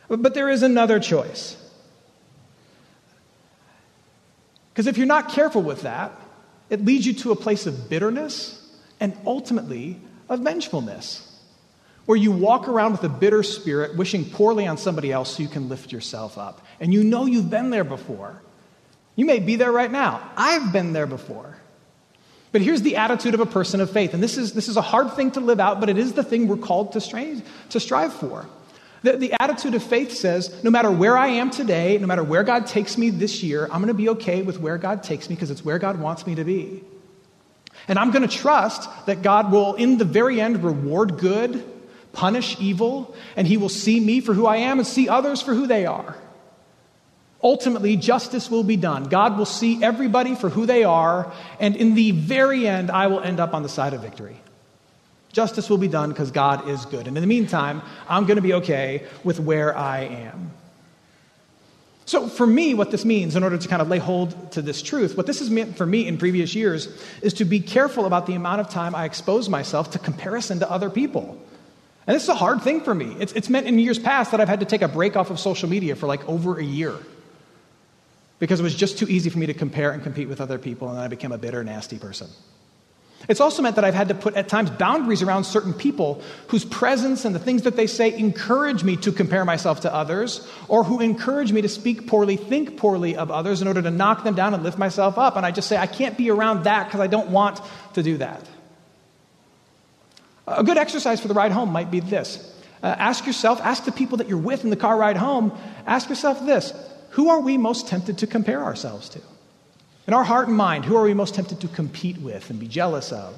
But 0.08 0.34
there 0.34 0.48
is 0.48 0.62
another 0.62 1.00
choice. 1.00 1.56
Because 4.72 4.86
if 4.86 4.96
you're 4.96 5.06
not 5.06 5.30
careful 5.30 5.62
with 5.62 5.82
that, 5.82 6.12
it 6.70 6.84
leads 6.84 7.06
you 7.06 7.12
to 7.14 7.32
a 7.32 7.36
place 7.36 7.66
of 7.66 7.90
bitterness 7.90 8.58
and 9.00 9.16
ultimately 9.26 10.00
of 10.28 10.40
vengefulness, 10.40 11.28
where 12.06 12.16
you 12.16 12.32
walk 12.32 12.68
around 12.68 12.92
with 12.92 13.04
a 13.04 13.08
bitter 13.08 13.42
spirit, 13.42 13.96
wishing 13.96 14.24
poorly 14.24 14.66
on 14.66 14.78
somebody 14.78 15.12
else 15.12 15.36
so 15.36 15.42
you 15.42 15.48
can 15.48 15.68
lift 15.68 15.92
yourself 15.92 16.38
up. 16.38 16.64
And 16.80 16.92
you 16.92 17.04
know 17.04 17.26
you've 17.26 17.50
been 17.50 17.70
there 17.70 17.84
before. 17.84 18.40
You 19.14 19.26
may 19.26 19.40
be 19.40 19.56
there 19.56 19.72
right 19.72 19.90
now. 19.90 20.30
I've 20.36 20.72
been 20.72 20.92
there 20.94 21.06
before. 21.06 21.56
But 22.52 22.60
here's 22.60 22.82
the 22.82 22.96
attitude 22.96 23.32
of 23.34 23.40
a 23.40 23.46
person 23.46 23.80
of 23.80 23.90
faith. 23.90 24.12
And 24.12 24.22
this 24.22 24.36
is, 24.36 24.52
this 24.52 24.68
is 24.68 24.76
a 24.76 24.82
hard 24.82 25.14
thing 25.14 25.30
to 25.32 25.40
live 25.40 25.58
out, 25.58 25.80
but 25.80 25.88
it 25.88 25.96
is 25.96 26.12
the 26.12 26.22
thing 26.22 26.48
we're 26.48 26.58
called 26.58 26.92
to 26.92 27.00
strive, 27.00 27.42
to 27.70 27.80
strive 27.80 28.12
for. 28.12 28.46
The, 29.02 29.16
the 29.16 29.32
attitude 29.40 29.74
of 29.74 29.82
faith 29.82 30.12
says 30.12 30.62
no 30.62 30.70
matter 30.70 30.90
where 30.90 31.16
I 31.16 31.28
am 31.28 31.50
today, 31.50 31.98
no 31.98 32.06
matter 32.06 32.22
where 32.22 32.44
God 32.44 32.66
takes 32.66 32.96
me 32.96 33.10
this 33.10 33.42
year, 33.42 33.64
I'm 33.64 33.80
going 33.80 33.88
to 33.88 33.94
be 33.94 34.10
okay 34.10 34.42
with 34.42 34.60
where 34.60 34.78
God 34.78 35.02
takes 35.02 35.28
me 35.28 35.34
because 35.34 35.50
it's 35.50 35.64
where 35.64 35.78
God 35.78 35.98
wants 35.98 36.26
me 36.26 36.34
to 36.36 36.44
be. 36.44 36.84
And 37.88 37.98
I'm 37.98 38.10
going 38.10 38.28
to 38.28 38.36
trust 38.36 38.88
that 39.06 39.22
God 39.22 39.50
will, 39.50 39.74
in 39.74 39.98
the 39.98 40.04
very 40.04 40.40
end, 40.40 40.62
reward 40.62 41.18
good, 41.18 41.64
punish 42.12 42.60
evil, 42.60 43.14
and 43.34 43.46
He 43.46 43.56
will 43.56 43.70
see 43.70 43.98
me 43.98 44.20
for 44.20 44.34
who 44.34 44.46
I 44.46 44.58
am 44.58 44.78
and 44.78 44.86
see 44.86 45.08
others 45.08 45.42
for 45.42 45.54
who 45.54 45.66
they 45.66 45.86
are. 45.86 46.16
Ultimately, 47.42 47.96
justice 47.96 48.50
will 48.50 48.62
be 48.62 48.76
done. 48.76 49.04
God 49.04 49.36
will 49.36 49.46
see 49.46 49.82
everybody 49.82 50.36
for 50.36 50.48
who 50.48 50.64
they 50.64 50.84
are, 50.84 51.32
and 51.58 51.74
in 51.74 51.94
the 51.94 52.12
very 52.12 52.68
end, 52.68 52.90
I 52.90 53.08
will 53.08 53.20
end 53.20 53.40
up 53.40 53.52
on 53.52 53.64
the 53.64 53.68
side 53.68 53.94
of 53.94 54.00
victory. 54.00 54.36
Justice 55.32 55.68
will 55.68 55.78
be 55.78 55.88
done 55.88 56.10
because 56.10 56.30
God 56.30 56.68
is 56.68 56.84
good. 56.84 57.08
And 57.08 57.16
in 57.16 57.22
the 57.22 57.26
meantime, 57.26 57.82
I'm 58.08 58.26
going 58.26 58.36
to 58.36 58.42
be 58.42 58.54
okay 58.54 59.06
with 59.24 59.40
where 59.40 59.76
I 59.76 60.00
am. 60.00 60.52
So, 62.04 62.28
for 62.28 62.46
me, 62.46 62.74
what 62.74 62.90
this 62.90 63.04
means, 63.04 63.36
in 63.36 63.42
order 63.42 63.56
to 63.56 63.68
kind 63.68 63.80
of 63.80 63.88
lay 63.88 63.98
hold 63.98 64.52
to 64.52 64.62
this 64.62 64.82
truth, 64.82 65.16
what 65.16 65.26
this 65.26 65.38
has 65.38 65.50
meant 65.50 65.76
for 65.76 65.86
me 65.86 66.06
in 66.06 66.18
previous 66.18 66.54
years 66.54 66.88
is 67.22 67.32
to 67.34 67.44
be 67.44 67.60
careful 67.60 68.06
about 68.06 68.26
the 68.26 68.34
amount 68.34 68.60
of 68.60 68.68
time 68.68 68.94
I 68.94 69.04
expose 69.04 69.48
myself 69.48 69.92
to 69.92 69.98
comparison 69.98 70.58
to 70.60 70.70
other 70.70 70.90
people. 70.90 71.40
And 72.06 72.14
this 72.14 72.24
is 72.24 72.28
a 72.28 72.34
hard 72.34 72.62
thing 72.62 72.82
for 72.82 72.94
me. 72.94 73.16
It's, 73.18 73.32
it's 73.32 73.48
meant 73.48 73.66
in 73.66 73.78
years 73.78 73.98
past 73.98 74.32
that 74.32 74.40
I've 74.40 74.48
had 74.48 74.60
to 74.60 74.66
take 74.66 74.82
a 74.82 74.88
break 74.88 75.16
off 75.16 75.30
of 75.30 75.40
social 75.40 75.68
media 75.68 75.96
for 75.96 76.06
like 76.06 76.28
over 76.28 76.58
a 76.58 76.64
year 76.64 76.96
because 78.42 78.58
it 78.58 78.64
was 78.64 78.74
just 78.74 78.98
too 78.98 79.06
easy 79.06 79.30
for 79.30 79.38
me 79.38 79.46
to 79.46 79.54
compare 79.54 79.92
and 79.92 80.02
compete 80.02 80.28
with 80.28 80.40
other 80.40 80.58
people, 80.58 80.88
and 80.88 80.96
then 80.96 81.04
I 81.04 81.06
became 81.06 81.30
a 81.30 81.38
bitter, 81.38 81.62
nasty 81.62 81.96
person. 81.96 82.26
It's 83.28 83.40
also 83.40 83.62
meant 83.62 83.76
that 83.76 83.84
I've 83.84 83.94
had 83.94 84.08
to 84.08 84.16
put 84.16 84.34
at 84.34 84.48
times 84.48 84.68
boundaries 84.68 85.22
around 85.22 85.44
certain 85.44 85.72
people 85.72 86.20
whose 86.48 86.64
presence 86.64 87.24
and 87.24 87.36
the 87.36 87.38
things 87.38 87.62
that 87.62 87.76
they 87.76 87.86
say 87.86 88.12
encourage 88.18 88.82
me 88.82 88.96
to 88.96 89.12
compare 89.12 89.44
myself 89.44 89.82
to 89.82 89.94
others, 89.94 90.44
or 90.66 90.82
who 90.82 90.98
encourage 90.98 91.52
me 91.52 91.62
to 91.62 91.68
speak 91.68 92.08
poorly, 92.08 92.34
think 92.36 92.76
poorly 92.76 93.14
of 93.14 93.30
others 93.30 93.62
in 93.62 93.68
order 93.68 93.80
to 93.80 93.92
knock 93.92 94.24
them 94.24 94.34
down 94.34 94.54
and 94.54 94.64
lift 94.64 94.76
myself 94.76 95.18
up. 95.18 95.36
And 95.36 95.46
I 95.46 95.52
just 95.52 95.68
say, 95.68 95.76
I 95.76 95.86
can't 95.86 96.18
be 96.18 96.28
around 96.28 96.64
that 96.64 96.88
because 96.88 96.98
I 96.98 97.06
don't 97.06 97.28
want 97.28 97.60
to 97.94 98.02
do 98.02 98.16
that. 98.16 98.44
A 100.48 100.64
good 100.64 100.78
exercise 100.78 101.20
for 101.20 101.28
the 101.28 101.34
ride 101.34 101.52
home 101.52 101.70
might 101.70 101.92
be 101.92 102.00
this 102.00 102.52
uh, 102.82 102.86
ask 102.98 103.24
yourself, 103.24 103.60
ask 103.60 103.84
the 103.84 103.92
people 103.92 104.18
that 104.18 104.28
you're 104.28 104.36
with 104.36 104.64
in 104.64 104.70
the 104.70 104.76
car 104.76 104.96
ride 104.96 105.16
home, 105.16 105.56
ask 105.86 106.08
yourself 106.08 106.44
this 106.44 106.74
who 107.12 107.28
are 107.28 107.40
we 107.40 107.58
most 107.58 107.88
tempted 107.88 108.18
to 108.18 108.26
compare 108.26 108.64
ourselves 108.64 109.08
to? 109.10 109.20
In 110.06 110.14
our 110.14 110.24
heart 110.24 110.48
and 110.48 110.56
mind, 110.56 110.84
who 110.84 110.96
are 110.96 111.02
we 111.02 111.14
most 111.14 111.34
tempted 111.34 111.60
to 111.60 111.68
compete 111.68 112.18
with 112.18 112.48
and 112.48 112.58
be 112.58 112.66
jealous 112.66 113.12
of? 113.12 113.34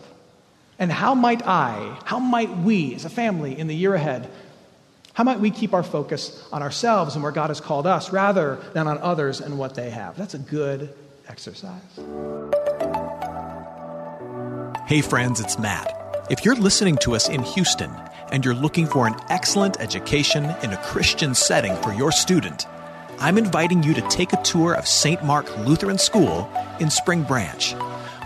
And 0.79 0.91
how 0.91 1.15
might 1.15 1.47
I, 1.47 1.99
how 2.05 2.21
might 2.21 2.57
we 2.59 2.95
as 2.95 3.05
a 3.05 3.11
family 3.11 3.59
in 3.59 3.67
the 3.67 3.75
year 3.75 3.95
ahead, 3.95 4.31
how 5.13 5.25
might 5.25 5.41
we 5.41 5.51
keep 5.51 5.75
our 5.75 5.83
focus 5.83 6.41
on 6.53 6.63
ourselves 6.63 7.15
and 7.15 7.23
where 7.23 7.33
God 7.33 7.51
has 7.51 7.61
called 7.61 7.87
us 7.87 8.13
rather 8.13 8.61
than 8.75 8.87
on 8.87 8.99
others 8.99 9.41
and 9.41 9.59
what 9.59 9.75
they 9.75 9.91
have? 9.91 10.17
That's 10.17 10.35
a 10.35 10.39
good 10.39 10.95
exercise. 11.29 11.83
Hey, 14.87 15.01
friends, 15.01 15.41
it's 15.41 15.59
Matt. 15.59 15.93
If 16.31 16.45
you're 16.45 16.57
listening 16.57 16.97
to 16.99 17.17
us 17.17 17.29
in 17.29 17.43
Houston 17.43 17.91
and 18.31 18.45
you're 18.45 18.55
looking 18.55 18.87
for 18.87 19.09
an 19.09 19.17
excellent 19.31 19.81
education 19.81 20.45
in 20.63 20.73
a 20.73 20.77
Christian 20.79 21.35
setting 21.35 21.75
for 21.77 21.93
your 21.93 22.13
student, 22.13 22.67
I'm 23.19 23.39
inviting 23.39 23.83
you 23.83 23.95
to 23.95 24.01
take 24.09 24.33
a 24.33 24.43
tour 24.43 24.75
of 24.75 24.87
St. 24.87 25.23
Mark 25.25 25.57
Lutheran 25.59 25.99
School 25.99 26.51
in 26.81 26.91
Spring 26.91 27.23
Branch. 27.23 27.75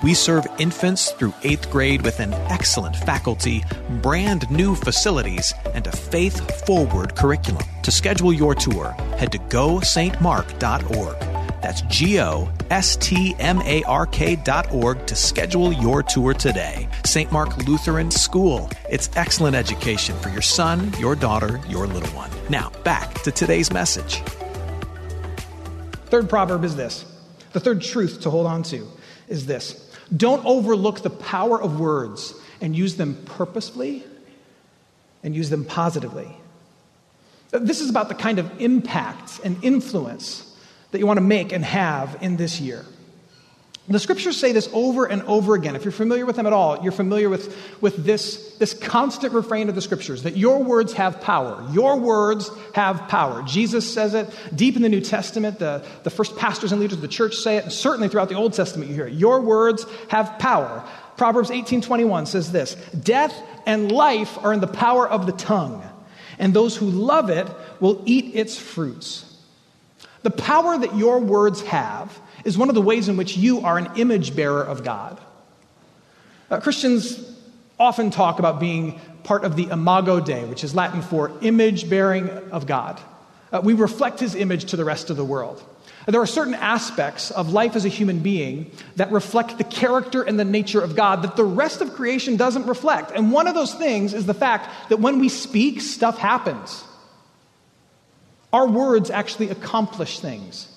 We 0.02 0.14
serve 0.14 0.47
infants 0.59 1.11
through 1.12 1.35
eighth 1.42 1.71
grade 1.71 2.02
with 2.02 2.21
an 2.21 2.33
excellent 2.33 2.97
faculty, 2.97 3.64
brand 4.02 4.49
new 4.50 4.75
facilities, 4.75 5.52
and 5.75 5.87
a 5.87 5.92
faith 5.92 6.64
forward 6.64 7.16
curriculum. 7.16 7.64
To 7.83 7.90
schedule 7.90 8.33
your 8.33 8.54
tour, 8.54 8.92
head 9.16 9.33
to 9.33 9.38
gostmark.org. 9.38 11.16
That's 11.61 11.83
G 11.83 12.21
O 12.21 12.49
S 12.71 12.97
T 12.97 13.35
M 13.40 13.61
A 13.62 13.83
R 13.85 14.07
K 14.07 14.37
dot 14.37 14.73
org 14.73 15.04
to 15.07 15.16
schedule 15.16 15.73
your 15.73 16.04
tour 16.04 16.33
today. 16.33 16.88
St. 17.04 17.33
Mark 17.33 17.57
Lutheran 17.66 18.12
School. 18.12 18.71
It's 18.88 19.11
excellent 19.16 19.57
education 19.57 20.16
for 20.18 20.28
your 20.28 20.42
son, 20.42 20.92
your 20.99 21.16
daughter, 21.16 21.61
your 21.68 21.88
little 21.88 22.11
one. 22.11 22.30
Now, 22.49 22.71
back 22.85 23.14
to 23.23 23.33
today's 23.33 23.73
message. 23.73 24.23
Third 26.09 26.29
proverb 26.29 26.65
is 26.65 26.77
this 26.77 27.05
the 27.53 27.61
third 27.61 27.83
truth 27.83 28.23
to 28.23 28.31
hold 28.31 28.47
on 28.47 28.62
to 28.65 28.87
is 29.29 29.47
this 29.47 29.91
don't 30.15 30.45
overlook 30.45 31.03
the 31.03 31.11
power 31.11 31.61
of 31.61 31.79
words 31.79 32.35
and 32.61 32.75
use 32.75 32.97
them 32.97 33.23
purposefully 33.27 34.05
and 35.23 35.35
use 35.35 35.50
them 35.50 35.65
positively. 35.65 36.35
This 37.50 37.81
is 37.81 37.91
about 37.91 38.09
the 38.09 38.15
kind 38.15 38.38
of 38.38 38.61
impact 38.61 39.41
and 39.45 39.62
influence 39.62 40.45
that 40.91 40.99
you 40.99 41.07
want 41.07 41.19
to 41.19 41.25
make 41.25 41.53
and 41.53 41.65
have 41.65 42.17
in 42.23 42.37
this 42.37 42.61
year. 42.61 42.85
The 43.90 43.99
scriptures 43.99 44.37
say 44.37 44.52
this 44.52 44.68
over 44.75 45.07
and 45.07 45.23
over 45.23 45.54
again. 45.54 45.75
If 45.75 45.85
you're 45.85 45.92
familiar 45.92 46.26
with 46.26 46.37
them 46.37 46.47
at 46.47 46.52
all, 46.52 46.83
you're 46.83 46.92
familiar 46.92 47.30
with, 47.30 47.57
with 47.80 48.04
this, 48.04 48.54
this 48.59 48.75
constant 48.75 49.33
refrain 49.33 49.71
of 49.71 49.75
the 49.75 49.80
scriptures 49.80 50.25
that 50.25 50.37
your 50.37 50.62
words 50.62 50.92
have 50.92 51.23
power. 51.23 51.66
Your 51.73 51.97
words 51.97 52.50
have 52.75 53.09
power. 53.09 53.42
Jesus 53.45 53.90
says 53.90 54.12
it 54.12 54.28
deep 54.54 54.76
in 54.76 54.83
the 54.83 54.90
New 54.90 55.00
Testament. 55.00 55.59
The, 55.59 55.83
the 56.02 56.11
first 56.11 56.37
pastors 56.37 56.71
and 56.71 56.83
leaders 56.83 56.97
of 56.97 57.00
the 57.00 57.09
church 57.09 57.37
say 57.37 57.57
it, 57.57 57.64
and 57.64 57.73
certainly 57.73 58.09
throughout 58.09 58.28
the 58.28 58.35
Old 58.35 58.52
Testament 58.52 58.90
you 58.90 58.95
hear 58.95 59.07
it. 59.07 59.14
Your 59.14 59.40
words 59.40 59.87
have 60.09 60.38
power. 60.38 60.87
Proverbs 61.16 61.49
18:21 61.49 62.26
says 62.26 62.52
this: 62.52 62.75
Death 63.02 63.35
and 63.64 63.90
life 63.90 64.37
are 64.45 64.52
in 64.52 64.61
the 64.61 64.66
power 64.66 65.09
of 65.09 65.25
the 65.25 65.33
tongue, 65.33 65.83
and 66.38 66.52
those 66.52 66.76
who 66.76 66.90
love 66.90 67.30
it 67.30 67.49
will 67.80 68.02
eat 68.04 68.35
its 68.35 68.59
fruits. 68.59 69.25
The 70.23 70.30
power 70.30 70.76
that 70.76 70.95
your 70.95 71.21
words 71.21 71.62
have 71.62 72.21
is 72.45 72.57
one 72.57 72.68
of 72.68 72.75
the 72.75 72.83
ways 72.83 73.09
in 73.09 73.16
which 73.16 73.37
you 73.37 73.61
are 73.61 73.78
an 73.78 73.90
image 73.97 74.35
bearer 74.35 74.62
of 74.62 74.85
God. 74.85 75.21
Uh, 76.50 76.61
Christians 76.61 77.37
often 77.78 78.11
talk 78.11 78.38
about 78.38 78.59
being 78.59 79.00
part 79.23 79.45
of 79.45 79.57
the 79.57 79.68
Imago 79.68 80.21
Dei, 80.21 80.45
which 80.45 80.64
is 80.64 80.75
Latin 80.75 81.02
for 81.02 81.33
image 81.42 81.88
bearing 81.88 82.28
of 82.50 82.66
God. 82.66 83.00
Uh, 83.52 83.61
we 83.62 83.75
reflect 83.75 84.21
his 84.21 84.35
image 84.35 84.66
to 84.66 84.76
the 84.76 84.85
rest 84.85 85.11
of 85.11 85.16
the 85.16 85.25
world. 85.25 85.62
Uh, 86.07 86.11
there 86.11 86.21
are 86.21 86.26
certain 86.26 86.54
aspects 86.54 87.30
of 87.30 87.52
life 87.52 87.76
as 87.76 87.85
a 87.85 87.88
human 87.88 88.21
being 88.21 88.71
that 88.97 89.12
reflect 89.12 89.59
the 89.59 89.64
character 89.64 90.23
and 90.23 90.38
the 90.38 90.45
nature 90.45 90.80
of 90.80 90.97
God 90.97 91.23
that 91.23 91.37
the 91.37 91.45
rest 91.45 91.80
of 91.80 91.95
creation 91.95 92.37
doesn't 92.37 92.66
reflect. 92.66 93.12
And 93.14 93.30
one 93.30 93.47
of 93.47 93.54
those 93.54 93.75
things 93.75 94.14
is 94.14 94.26
the 94.26 94.35
fact 94.35 94.88
that 94.88 94.99
when 95.00 95.18
we 95.18 95.28
speak, 95.28 95.80
stuff 95.80 96.18
happens. 96.18 96.85
Our 98.52 98.66
words 98.66 99.11
actually 99.11 99.50
accomplish 99.50 100.21
things. 100.21 100.75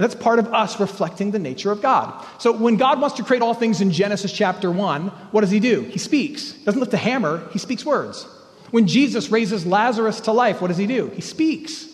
That's 0.00 0.14
part 0.14 0.38
of 0.38 0.52
us 0.54 0.80
reflecting 0.80 1.30
the 1.30 1.38
nature 1.38 1.70
of 1.70 1.82
God. 1.82 2.26
So 2.38 2.52
when 2.52 2.76
God 2.76 3.00
wants 3.00 3.16
to 3.16 3.22
create 3.22 3.42
all 3.42 3.52
things 3.52 3.82
in 3.82 3.92
Genesis 3.92 4.32
chapter 4.32 4.70
1, 4.70 5.08
what 5.30 5.42
does 5.42 5.50
he 5.50 5.60
do? 5.60 5.82
He 5.82 5.98
speaks. 5.98 6.52
Doesn't 6.52 6.80
lift 6.80 6.94
a 6.94 6.96
hammer, 6.96 7.46
he 7.52 7.58
speaks 7.58 7.84
words. 7.84 8.26
When 8.70 8.86
Jesus 8.86 9.30
raises 9.30 9.66
Lazarus 9.66 10.20
to 10.22 10.32
life, 10.32 10.62
what 10.62 10.68
does 10.68 10.78
he 10.78 10.86
do? 10.86 11.08
He 11.08 11.20
speaks. 11.20 11.86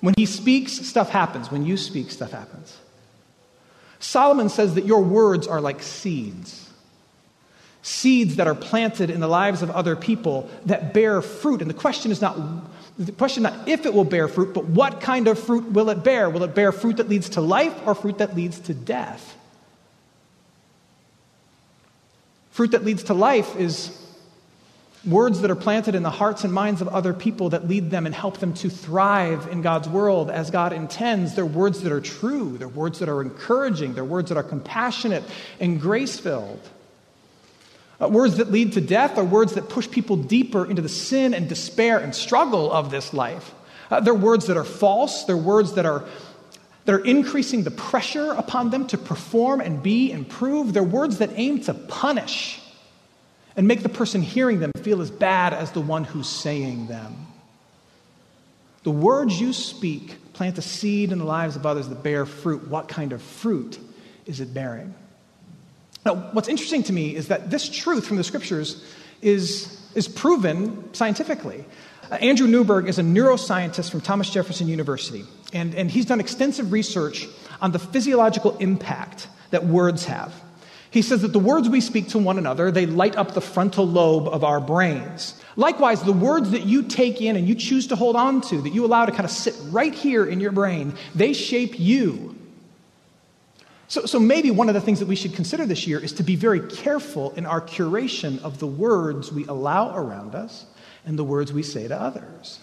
When 0.00 0.14
he 0.16 0.24
speaks, 0.24 0.72
stuff 0.72 1.10
happens. 1.10 1.50
When 1.50 1.66
you 1.66 1.76
speak, 1.76 2.10
stuff 2.10 2.30
happens. 2.30 2.78
Solomon 3.98 4.48
says 4.48 4.74
that 4.76 4.86
your 4.86 5.02
words 5.02 5.46
are 5.46 5.60
like 5.60 5.82
seeds 5.82 6.68
seeds 7.88 8.36
that 8.36 8.46
are 8.46 8.54
planted 8.54 9.08
in 9.10 9.20
the 9.20 9.28
lives 9.28 9.62
of 9.62 9.70
other 9.70 9.96
people 9.96 10.48
that 10.66 10.92
bear 10.92 11.22
fruit. 11.22 11.62
And 11.62 11.70
the 11.70 11.74
question 11.74 12.10
is 12.10 12.20
not 12.20 12.38
the 12.98 13.12
question 13.12 13.44
not 13.44 13.68
if 13.68 13.86
it 13.86 13.94
will 13.94 14.04
bear 14.04 14.26
fruit, 14.26 14.52
but 14.52 14.64
what 14.64 15.00
kind 15.00 15.28
of 15.28 15.38
fruit 15.38 15.70
will 15.72 15.88
it 15.90 16.02
bear? 16.02 16.28
Will 16.28 16.42
it 16.42 16.54
bear 16.54 16.72
fruit 16.72 16.96
that 16.96 17.08
leads 17.08 17.30
to 17.30 17.40
life 17.40 17.74
or 17.86 17.94
fruit 17.94 18.18
that 18.18 18.34
leads 18.34 18.58
to 18.60 18.74
death? 18.74 19.36
Fruit 22.50 22.72
that 22.72 22.84
leads 22.84 23.04
to 23.04 23.14
life 23.14 23.54
is 23.56 24.04
words 25.06 25.42
that 25.42 25.50
are 25.50 25.56
planted 25.56 25.94
in 25.94 26.02
the 26.02 26.10
hearts 26.10 26.42
and 26.42 26.52
minds 26.52 26.80
of 26.80 26.88
other 26.88 27.14
people 27.14 27.50
that 27.50 27.68
lead 27.68 27.90
them 27.90 28.04
and 28.04 28.14
help 28.14 28.38
them 28.38 28.52
to 28.52 28.68
thrive 28.68 29.46
in 29.46 29.62
God's 29.62 29.88
world 29.88 30.28
as 30.28 30.50
God 30.50 30.72
intends. 30.72 31.36
They're 31.36 31.46
words 31.46 31.82
that 31.82 31.92
are 31.92 32.00
true, 32.00 32.58
they're 32.58 32.66
words 32.66 32.98
that 32.98 33.08
are 33.08 33.22
encouraging, 33.22 33.94
they're 33.94 34.04
words 34.04 34.30
that 34.30 34.38
are 34.38 34.42
compassionate 34.42 35.22
and 35.60 35.80
grace 35.80 36.18
filled. 36.18 36.68
Uh, 38.00 38.08
words 38.08 38.36
that 38.36 38.50
lead 38.50 38.72
to 38.72 38.80
death 38.80 39.18
are 39.18 39.24
words 39.24 39.54
that 39.54 39.68
push 39.68 39.90
people 39.90 40.16
deeper 40.16 40.68
into 40.68 40.80
the 40.80 40.88
sin 40.88 41.34
and 41.34 41.48
despair 41.48 41.98
and 41.98 42.14
struggle 42.14 42.70
of 42.72 42.90
this 42.90 43.12
life. 43.12 43.54
Uh, 43.90 44.00
they're 44.00 44.14
words 44.14 44.46
that 44.46 44.56
are 44.56 44.64
false. 44.64 45.24
They're 45.24 45.36
words 45.36 45.74
that 45.74 45.86
are, 45.86 46.04
that 46.84 46.94
are 46.94 47.04
increasing 47.04 47.64
the 47.64 47.70
pressure 47.70 48.32
upon 48.32 48.70
them 48.70 48.86
to 48.88 48.98
perform 48.98 49.60
and 49.60 49.82
be 49.82 50.12
and 50.12 50.28
prove. 50.28 50.72
They're 50.72 50.82
words 50.82 51.18
that 51.18 51.30
aim 51.34 51.60
to 51.62 51.74
punish 51.74 52.60
and 53.56 53.66
make 53.66 53.82
the 53.82 53.88
person 53.88 54.22
hearing 54.22 54.60
them 54.60 54.70
feel 54.82 55.00
as 55.00 55.10
bad 55.10 55.52
as 55.52 55.72
the 55.72 55.80
one 55.80 56.04
who's 56.04 56.28
saying 56.28 56.86
them. 56.86 57.26
The 58.84 58.92
words 58.92 59.40
you 59.40 59.52
speak 59.52 60.32
plant 60.32 60.56
a 60.56 60.62
seed 60.62 61.10
in 61.10 61.18
the 61.18 61.24
lives 61.24 61.56
of 61.56 61.66
others 61.66 61.88
that 61.88 62.04
bear 62.04 62.24
fruit. 62.24 62.68
What 62.68 62.86
kind 62.86 63.12
of 63.12 63.20
fruit 63.20 63.80
is 64.24 64.40
it 64.40 64.54
bearing? 64.54 64.94
Now, 66.08 66.14
what's 66.32 66.48
interesting 66.48 66.82
to 66.84 66.92
me 66.94 67.14
is 67.14 67.28
that 67.28 67.50
this 67.50 67.68
truth 67.68 68.06
from 68.06 68.16
the 68.16 68.24
scriptures 68.24 68.82
is, 69.20 69.78
is 69.94 70.08
proven 70.08 70.94
scientifically. 70.94 71.66
Uh, 72.10 72.14
Andrew 72.14 72.46
Newberg 72.46 72.88
is 72.88 72.98
a 72.98 73.02
neuroscientist 73.02 73.90
from 73.90 74.00
Thomas 74.00 74.30
Jefferson 74.30 74.68
University, 74.68 75.26
and, 75.52 75.74
and 75.74 75.90
he's 75.90 76.06
done 76.06 76.18
extensive 76.18 76.72
research 76.72 77.28
on 77.60 77.72
the 77.72 77.78
physiological 77.78 78.56
impact 78.56 79.28
that 79.50 79.66
words 79.66 80.06
have. 80.06 80.32
He 80.90 81.02
says 81.02 81.20
that 81.20 81.34
the 81.34 81.38
words 81.38 81.68
we 81.68 81.82
speak 81.82 82.08
to 82.08 82.18
one 82.18 82.38
another, 82.38 82.70
they 82.70 82.86
light 82.86 83.16
up 83.16 83.34
the 83.34 83.42
frontal 83.42 83.86
lobe 83.86 84.28
of 84.28 84.44
our 84.44 84.60
brains. 84.60 85.38
Likewise, 85.56 86.02
the 86.02 86.12
words 86.14 86.52
that 86.52 86.62
you 86.62 86.84
take 86.84 87.20
in 87.20 87.36
and 87.36 87.46
you 87.46 87.54
choose 87.54 87.88
to 87.88 87.96
hold 87.96 88.16
on 88.16 88.40
to, 88.48 88.62
that 88.62 88.70
you 88.70 88.86
allow 88.86 89.04
to 89.04 89.12
kind 89.12 89.26
of 89.26 89.30
sit 89.30 89.54
right 89.64 89.92
here 89.92 90.24
in 90.24 90.40
your 90.40 90.52
brain, 90.52 90.94
they 91.14 91.34
shape 91.34 91.78
you. 91.78 92.34
So, 93.88 94.04
so 94.04 94.20
maybe 94.20 94.50
one 94.50 94.68
of 94.68 94.74
the 94.74 94.82
things 94.82 94.98
that 95.00 95.08
we 95.08 95.16
should 95.16 95.34
consider 95.34 95.64
this 95.64 95.86
year 95.86 95.98
is 95.98 96.12
to 96.14 96.22
be 96.22 96.36
very 96.36 96.60
careful 96.60 97.32
in 97.32 97.46
our 97.46 97.60
curation 97.60 98.40
of 98.42 98.58
the 98.58 98.66
words 98.66 99.32
we 99.32 99.46
allow 99.46 99.96
around 99.96 100.34
us 100.34 100.66
and 101.06 101.18
the 101.18 101.24
words 101.24 101.54
we 101.54 101.62
say 101.62 101.88
to 101.88 101.98
others. 101.98 102.60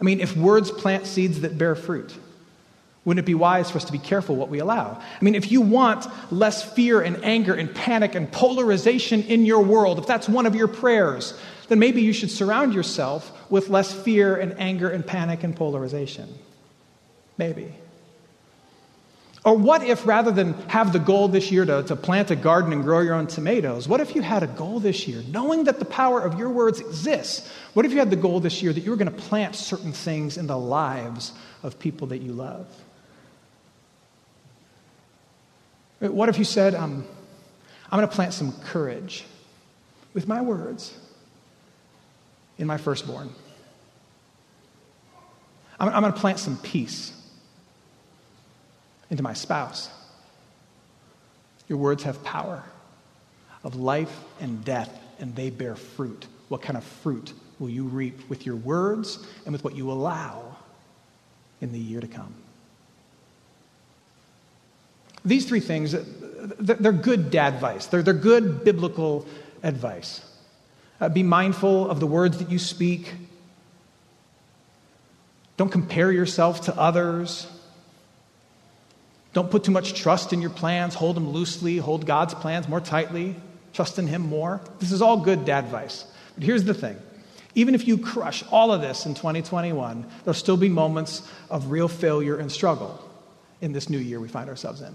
I 0.00 0.04
mean, 0.04 0.20
if 0.20 0.34
words 0.36 0.70
plant 0.70 1.06
seeds 1.06 1.42
that 1.42 1.58
bear 1.58 1.74
fruit, 1.74 2.14
wouldn't 3.04 3.22
it 3.22 3.26
be 3.26 3.34
wise 3.34 3.70
for 3.70 3.76
us 3.76 3.84
to 3.84 3.92
be 3.92 3.98
careful 3.98 4.36
what 4.36 4.48
we 4.48 4.58
allow? 4.58 4.98
I 5.20 5.24
mean, 5.24 5.34
if 5.34 5.52
you 5.52 5.60
want 5.60 6.06
less 6.32 6.64
fear 6.64 7.02
and 7.02 7.22
anger 7.22 7.52
and 7.52 7.72
panic 7.72 8.14
and 8.14 8.32
polarization 8.32 9.22
in 9.24 9.44
your 9.44 9.62
world, 9.62 9.98
if 9.98 10.06
that's 10.06 10.30
one 10.30 10.46
of 10.46 10.54
your 10.54 10.68
prayers, 10.68 11.38
then 11.68 11.78
maybe 11.78 12.00
you 12.00 12.14
should 12.14 12.30
surround 12.30 12.72
yourself 12.72 13.30
with 13.50 13.68
less 13.68 13.92
fear 13.92 14.36
and 14.36 14.58
anger 14.58 14.88
and 14.88 15.06
panic 15.06 15.44
and 15.44 15.54
polarization. 15.54 16.32
Maybe. 17.36 17.74
Or 19.44 19.54
what 19.54 19.82
if 19.82 20.06
rather 20.06 20.30
than 20.30 20.54
have 20.68 20.94
the 20.94 20.98
goal 20.98 21.28
this 21.28 21.52
year 21.52 21.66
to, 21.66 21.82
to 21.82 21.96
plant 21.96 22.30
a 22.30 22.36
garden 22.36 22.72
and 22.72 22.82
grow 22.82 23.00
your 23.00 23.14
own 23.14 23.26
tomatoes, 23.26 23.86
what 23.86 24.00
if 24.00 24.14
you 24.14 24.22
had 24.22 24.42
a 24.42 24.46
goal 24.46 24.80
this 24.80 25.06
year, 25.06 25.22
knowing 25.28 25.64
that 25.64 25.78
the 25.78 25.84
power 25.84 26.20
of 26.20 26.38
your 26.38 26.48
words 26.48 26.80
exists? 26.80 27.50
What 27.74 27.84
if 27.84 27.92
you 27.92 27.98
had 27.98 28.08
the 28.08 28.16
goal 28.16 28.40
this 28.40 28.62
year 28.62 28.72
that 28.72 28.80
you 28.80 28.90
were 28.90 28.96
going 28.96 29.14
to 29.14 29.22
plant 29.22 29.54
certain 29.54 29.92
things 29.92 30.38
in 30.38 30.46
the 30.46 30.56
lives 30.56 31.32
of 31.62 31.78
people 31.78 32.06
that 32.06 32.18
you 32.18 32.32
love? 32.32 32.66
What 36.00 36.30
if 36.30 36.38
you 36.38 36.44
said, 36.44 36.74
um, 36.74 37.06
I'm 37.92 37.98
going 37.98 38.08
to 38.08 38.14
plant 38.14 38.32
some 38.32 38.52
courage 38.62 39.24
with 40.14 40.26
my 40.26 40.40
words 40.40 40.96
in 42.56 42.66
my 42.66 42.78
firstborn? 42.78 43.28
I'm, 45.78 45.88
I'm 45.90 46.00
going 46.00 46.14
to 46.14 46.20
plant 46.20 46.38
some 46.38 46.56
peace 46.56 47.12
into 49.10 49.22
my 49.22 49.32
spouse. 49.32 49.90
Your 51.68 51.78
words 51.78 52.02
have 52.02 52.22
power 52.24 52.62
of 53.62 53.76
life 53.76 54.14
and 54.40 54.64
death, 54.64 54.90
and 55.18 55.34
they 55.34 55.50
bear 55.50 55.76
fruit. 55.76 56.26
What 56.48 56.62
kind 56.62 56.76
of 56.76 56.84
fruit 56.84 57.32
will 57.58 57.70
you 57.70 57.84
reap 57.84 58.28
with 58.28 58.44
your 58.44 58.56
words 58.56 59.24
and 59.44 59.52
with 59.52 59.64
what 59.64 59.74
you 59.74 59.90
allow 59.90 60.56
in 61.60 61.72
the 61.72 61.78
year 61.78 62.00
to 62.00 62.06
come? 62.06 62.34
These 65.24 65.46
three 65.46 65.60
things, 65.60 65.94
they're 66.58 66.92
good 66.92 67.30
dad 67.30 67.54
advice. 67.54 67.86
They're, 67.86 68.02
they're 68.02 68.12
good 68.12 68.64
biblical 68.64 69.26
advice. 69.62 70.20
Uh, 71.00 71.08
be 71.08 71.22
mindful 71.22 71.90
of 71.90 71.98
the 71.98 72.06
words 72.06 72.38
that 72.38 72.50
you 72.50 72.58
speak. 72.58 73.14
Don't 75.56 75.70
compare 75.70 76.12
yourself 76.12 76.62
to 76.62 76.78
others. 76.78 77.46
Don't 79.34 79.50
put 79.50 79.64
too 79.64 79.72
much 79.72 79.94
trust 79.94 80.32
in 80.32 80.40
your 80.40 80.50
plans. 80.50 80.94
Hold 80.94 81.16
them 81.16 81.28
loosely. 81.30 81.76
Hold 81.76 82.06
God's 82.06 82.34
plans 82.34 82.68
more 82.68 82.80
tightly. 82.80 83.36
Trust 83.74 83.98
in 83.98 84.06
Him 84.06 84.22
more. 84.22 84.60
This 84.78 84.92
is 84.92 85.02
all 85.02 85.18
good 85.18 85.44
dad 85.44 85.64
advice. 85.64 86.06
But 86.36 86.44
here's 86.44 86.64
the 86.64 86.72
thing 86.72 86.96
even 87.56 87.74
if 87.74 87.86
you 87.86 87.98
crush 87.98 88.42
all 88.50 88.72
of 88.72 88.80
this 88.80 89.06
in 89.06 89.14
2021, 89.14 90.06
there'll 90.24 90.34
still 90.34 90.56
be 90.56 90.68
moments 90.68 91.28
of 91.50 91.70
real 91.70 91.88
failure 91.88 92.38
and 92.38 92.50
struggle 92.50 93.00
in 93.60 93.72
this 93.72 93.88
new 93.88 93.98
year 93.98 94.18
we 94.20 94.28
find 94.28 94.48
ourselves 94.48 94.80
in. 94.82 94.94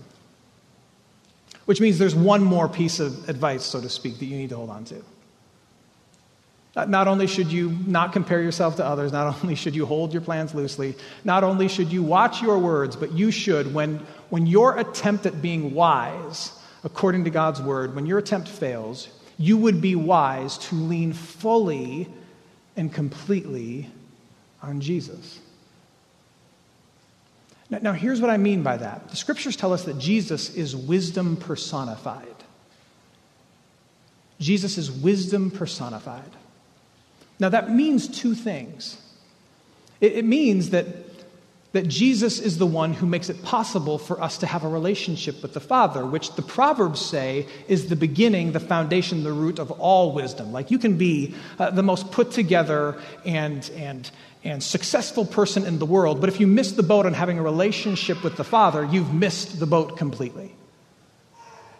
Which 1.65 1.79
means 1.79 1.99
there's 1.99 2.15
one 2.15 2.43
more 2.43 2.67
piece 2.67 2.99
of 2.99 3.29
advice, 3.29 3.63
so 3.63 3.79
to 3.79 3.89
speak, 3.89 4.19
that 4.19 4.25
you 4.25 4.37
need 4.37 4.49
to 4.49 4.55
hold 4.55 4.69
on 4.69 4.85
to. 4.85 5.03
Not 6.75 7.07
only 7.07 7.27
should 7.27 7.51
you 7.51 7.77
not 7.87 8.13
compare 8.13 8.41
yourself 8.41 8.77
to 8.77 8.85
others, 8.85 9.11
not 9.11 9.35
only 9.43 9.55
should 9.55 9.75
you 9.75 9.85
hold 9.85 10.13
your 10.13 10.21
plans 10.21 10.53
loosely, 10.53 10.95
not 11.23 11.43
only 11.43 11.67
should 11.67 11.91
you 11.91 12.03
watch 12.03 12.41
your 12.41 12.57
words, 12.57 12.95
but 12.95 13.11
you 13.11 13.31
should, 13.31 13.73
when, 13.73 14.05
when 14.29 14.47
your 14.47 14.77
attempt 14.77 15.25
at 15.25 15.41
being 15.41 15.73
wise, 15.73 16.51
according 16.83 17.23
to 17.25 17.29
God's 17.29 17.61
word, 17.61 17.95
when 17.95 18.05
your 18.05 18.17
attempt 18.17 18.47
fails, 18.47 19.09
you 19.37 19.57
would 19.57 19.81
be 19.81 19.95
wise 19.95 20.57
to 20.57 20.75
lean 20.75 21.13
fully 21.13 22.07
and 22.75 22.93
completely 22.93 23.89
on 24.61 24.81
Jesus. 24.81 25.39
Now, 27.69 27.79
now, 27.81 27.93
here's 27.93 28.19
what 28.19 28.29
I 28.29 28.37
mean 28.37 28.63
by 28.63 28.77
that. 28.77 29.09
The 29.09 29.15
scriptures 29.15 29.55
tell 29.55 29.73
us 29.73 29.83
that 29.85 29.99
Jesus 29.99 30.55
is 30.55 30.75
wisdom 30.75 31.37
personified. 31.37 32.25
Jesus 34.39 34.77
is 34.77 34.91
wisdom 34.91 35.51
personified. 35.51 36.31
Now, 37.39 37.49
that 37.49 37.71
means 37.71 38.07
two 38.07 38.33
things. 38.33 38.97
It, 40.01 40.13
it 40.13 40.25
means 40.25 40.71
that, 40.71 40.85
that 41.71 41.87
Jesus 41.87 42.39
is 42.39 42.57
the 42.57 42.65
one 42.65 42.93
who 42.93 43.05
makes 43.05 43.29
it 43.29 43.43
possible 43.43 43.99
for 43.99 44.21
us 44.21 44.39
to 44.39 44.47
have 44.47 44.63
a 44.63 44.67
relationship 44.67 45.41
with 45.41 45.53
the 45.53 45.59
Father, 45.59 46.05
which 46.05 46.33
the 46.33 46.41
Proverbs 46.41 46.99
say 46.99 47.47
is 47.67 47.89
the 47.89 47.95
beginning, 47.95 48.53
the 48.53 48.59
foundation, 48.59 49.23
the 49.23 49.31
root 49.31 49.59
of 49.59 49.69
all 49.71 50.13
wisdom. 50.13 50.51
Like 50.51 50.71
you 50.71 50.79
can 50.79 50.97
be 50.97 51.35
uh, 51.59 51.69
the 51.69 51.83
most 51.83 52.11
put 52.11 52.31
together 52.31 52.99
and, 53.23 53.69
and, 53.75 54.09
and 54.43 54.63
successful 54.63 55.25
person 55.25 55.65
in 55.65 55.77
the 55.77 55.85
world, 55.85 56.19
but 56.19 56.29
if 56.29 56.39
you 56.39 56.47
miss 56.47 56.71
the 56.71 56.83
boat 56.83 57.05
on 57.05 57.13
having 57.13 57.37
a 57.37 57.43
relationship 57.43 58.23
with 58.23 58.35
the 58.35 58.43
Father, 58.43 58.83
you've 58.85 59.13
missed 59.13 59.59
the 59.59 59.67
boat 59.67 59.95
completely. 59.95 60.55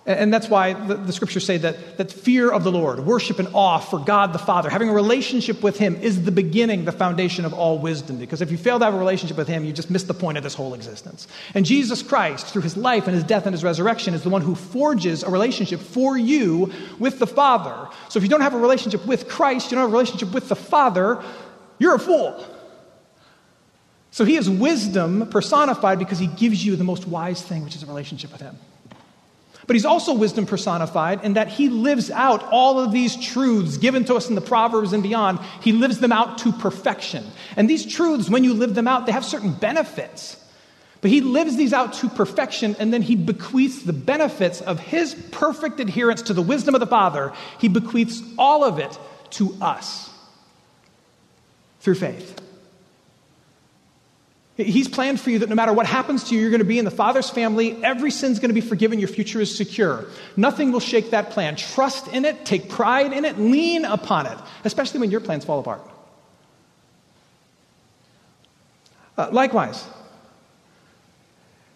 And 0.06 0.34
that's 0.34 0.50
why 0.50 0.74
the, 0.74 1.12
scriptures 1.12 1.46
say 1.46 1.58
that, 1.58 1.98
that 1.98 2.12
fear 2.12 2.52
of 2.52 2.64
the 2.64 2.72
Lord, 2.72 3.02
worship 3.02 3.38
and 3.38 3.48
awe 3.54 3.78
for 3.78 4.00
God 4.00 4.34
the 4.34 4.40
Father, 4.40 4.70
having 4.70 4.90
a 4.90 4.94
relationship 4.94 5.62
with 5.62 5.78
Him 5.78 5.96
is 5.98 6.24
the 6.24 6.32
beginning, 6.32 6.86
the 6.86 6.92
foundation 6.92 7.46
of 7.46 7.54
all 7.54 7.78
wisdom. 7.78 8.18
Because 8.18 8.42
if 8.42 8.50
you 8.50 8.58
fail 8.58 8.80
to 8.80 8.86
have 8.86 8.96
a 8.96 8.98
relationship 8.98 9.38
with 9.38 9.48
Him, 9.48 9.66
you 9.66 9.74
just 9.74 9.92
miss 9.92 10.04
the 10.04 10.14
point 10.14 10.38
of 10.38 10.44
this 10.44 10.56
whole 10.56 10.74
existence. 10.74 11.28
And 11.54 11.66
Jesus 11.66 12.02
Christ, 12.02 12.48
through 12.48 12.64
His 12.64 12.76
life 12.76 13.06
and 13.06 13.14
His 13.14 13.24
death 13.24 13.46
and 13.46 13.54
His 13.54 13.64
resurrection, 13.64 14.14
is 14.14 14.24
the 14.24 14.30
one 14.30 14.42
who 14.42 14.56
forges 14.56 15.22
a 15.22 15.30
relationship 15.30 15.80
for 15.80 16.18
you 16.18 16.72
with 16.98 17.20
the 17.20 17.28
Father. 17.28 17.88
So 18.08 18.18
if 18.18 18.24
you 18.24 18.30
don't 18.30 18.42
have 18.42 18.56
a 18.56 18.60
relationship 18.60 19.06
with 19.06 19.28
Christ, 19.28 19.70
you 19.70 19.76
don't 19.76 19.84
have 19.84 19.92
a 19.92 19.98
relationship 19.98 20.34
with 20.34 20.50
the 20.50 20.56
Father, 20.56 21.22
you're 21.78 21.96
a 21.96 22.00
fool. 22.00 22.44
So 24.12 24.26
he 24.26 24.38
is 24.38 24.50
wisdom 24.50 25.30
personified 25.30 26.00
because 26.00 26.18
he 26.20 26.28
gives 26.28 26.66
you 26.66 26.76
the 26.76 26.84
most 26.84 27.08
wise 27.08 27.42
thing, 27.42 27.64
which 27.64 27.76
is 27.76 27.84
a 27.84 27.86
relationship 27.86 28.32
with 28.32 28.42
him. 28.42 28.58
But 29.70 29.76
he's 29.76 29.86
also 29.86 30.16
wisdom 30.16 30.48
personified 30.48 31.24
in 31.24 31.34
that 31.34 31.48
he 31.48 31.70
lives 31.70 32.10
out 32.10 32.42
all 32.46 32.80
of 32.80 32.92
these 32.92 33.16
truths 33.16 33.78
given 33.78 34.04
to 34.06 34.16
us 34.16 34.28
in 34.28 34.34
the 34.34 34.42
Proverbs 34.42 34.94
and 34.94 35.04
beyond. 35.04 35.38
He 35.62 35.74
lives 35.74 36.00
them 36.00 36.12
out 36.12 36.40
to 36.40 36.52
perfection. 36.52 37.24
And 37.56 37.70
these 37.70 37.86
truths, 37.86 38.32
when 38.32 38.44
you 38.44 38.56
live 38.56 38.74
them 38.74 38.88
out, 38.88 39.06
they 39.06 39.12
have 39.12 39.24
certain 39.24 39.54
benefits. 39.54 40.44
But 41.02 41.12
he 41.12 41.22
lives 41.22 41.56
these 41.56 41.72
out 41.72 41.94
to 41.94 42.10
perfection, 42.10 42.78
and 42.80 42.92
then 42.92 43.04
he 43.04 43.16
bequeaths 43.16 43.84
the 43.84 43.94
benefits 43.94 44.60
of 44.60 44.80
his 44.80 45.14
perfect 45.30 45.80
adherence 45.80 46.24
to 46.24 46.34
the 46.34 46.42
wisdom 46.42 46.74
of 46.74 46.80
the 46.80 46.88
Father. 46.88 47.32
He 47.60 47.68
bequeaths 47.68 48.24
all 48.40 48.64
of 48.64 48.80
it 48.80 48.98
to 49.34 49.56
us 49.62 50.10
through 51.80 51.94
faith. 51.94 52.42
He's 54.60 54.90
planned 54.90 55.22
for 55.22 55.30
you 55.30 55.40
that 55.40 55.48
no 55.48 55.56
matter 55.56 55.72
what 55.72 55.86
happens 55.86 56.26
to 56.26 56.36
you, 56.36 56.42
you're 56.42 56.50
going 56.50 56.60
to 56.60 56.66
be 56.66 56.80
in 56.80 56.84
the 56.84 56.92
Father's 56.92 57.30
family. 57.30 57.82
Every 57.82 58.12
sin's 58.12 58.40
going 58.40 58.50
to 58.50 58.54
be 58.54 58.60
forgiven. 58.60 59.00
Your 59.00 59.08
future 59.08 59.40
is 59.40 59.56
secure. 59.56 60.06
Nothing 60.36 60.74
will 60.74 60.82
shake 60.82 61.12
that 61.12 61.30
plan. 61.30 61.56
Trust 61.56 62.10
in 62.10 62.26
it, 62.26 62.46
take 62.46 62.68
pride 62.68 63.14
in 63.14 63.24
it, 63.24 63.40
lean 63.40 63.86
upon 63.86 64.26
it, 64.26 64.38
especially 64.66 65.00
when 65.00 65.12
your 65.12 65.22
plans 65.22 65.46
fall 65.46 65.60
apart. 65.60 65.82
Uh, 69.18 69.30
likewise, 69.32 69.88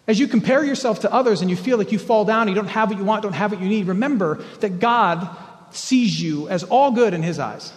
as 0.06 0.20
you 0.20 0.28
compare 0.28 0.62
yourself 0.62 1.00
to 1.00 1.12
others 1.12 1.40
and 1.40 1.48
you 1.48 1.56
feel 1.56 1.78
like 1.78 1.90
you 1.90 1.98
fall 1.98 2.26
down, 2.26 2.48
you 2.48 2.54
don't 2.54 2.66
have 2.66 2.90
what 2.90 2.98
you 2.98 3.04
want, 3.04 3.22
don't 3.22 3.32
have 3.32 3.50
what 3.50 3.62
you 3.62 3.68
need, 3.68 3.86
remember 3.86 4.44
that 4.60 4.78
God 4.78 5.26
sees 5.70 6.20
you 6.20 6.50
as 6.50 6.64
all 6.64 6.90
good 6.90 7.14
in 7.14 7.22
His 7.22 7.38
eyes 7.38 7.72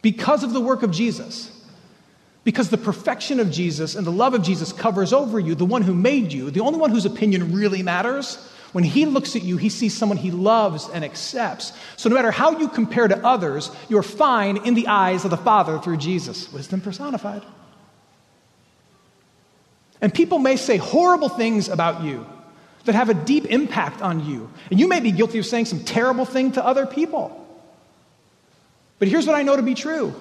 because 0.00 0.42
of 0.42 0.54
the 0.54 0.60
work 0.60 0.82
of 0.82 0.90
Jesus. 0.90 1.59
Because 2.50 2.68
the 2.68 2.78
perfection 2.78 3.38
of 3.38 3.48
Jesus 3.48 3.94
and 3.94 4.04
the 4.04 4.10
love 4.10 4.34
of 4.34 4.42
Jesus 4.42 4.72
covers 4.72 5.12
over 5.12 5.38
you, 5.38 5.54
the 5.54 5.64
one 5.64 5.82
who 5.82 5.94
made 5.94 6.32
you, 6.32 6.50
the 6.50 6.58
only 6.58 6.80
one 6.80 6.90
whose 6.90 7.04
opinion 7.04 7.54
really 7.54 7.80
matters. 7.80 8.44
When 8.72 8.82
he 8.82 9.06
looks 9.06 9.36
at 9.36 9.44
you, 9.44 9.56
he 9.56 9.68
sees 9.68 9.96
someone 9.96 10.18
he 10.18 10.32
loves 10.32 10.88
and 10.88 11.04
accepts. 11.04 11.72
So 11.96 12.08
no 12.08 12.16
matter 12.16 12.32
how 12.32 12.58
you 12.58 12.66
compare 12.66 13.06
to 13.06 13.24
others, 13.24 13.70
you're 13.88 14.02
fine 14.02 14.66
in 14.66 14.74
the 14.74 14.88
eyes 14.88 15.24
of 15.24 15.30
the 15.30 15.36
Father 15.36 15.78
through 15.78 15.98
Jesus. 15.98 16.52
Wisdom 16.52 16.80
personified. 16.80 17.44
And 20.00 20.12
people 20.12 20.40
may 20.40 20.56
say 20.56 20.76
horrible 20.76 21.28
things 21.28 21.68
about 21.68 22.02
you 22.02 22.26
that 22.86 22.96
have 22.96 23.10
a 23.10 23.14
deep 23.14 23.44
impact 23.44 24.02
on 24.02 24.26
you. 24.26 24.50
And 24.72 24.80
you 24.80 24.88
may 24.88 24.98
be 24.98 25.12
guilty 25.12 25.38
of 25.38 25.46
saying 25.46 25.66
some 25.66 25.84
terrible 25.84 26.24
thing 26.24 26.50
to 26.52 26.66
other 26.66 26.84
people. 26.84 27.46
But 28.98 29.06
here's 29.06 29.28
what 29.28 29.36
I 29.36 29.42
know 29.42 29.54
to 29.54 29.62
be 29.62 29.74
true 29.74 30.16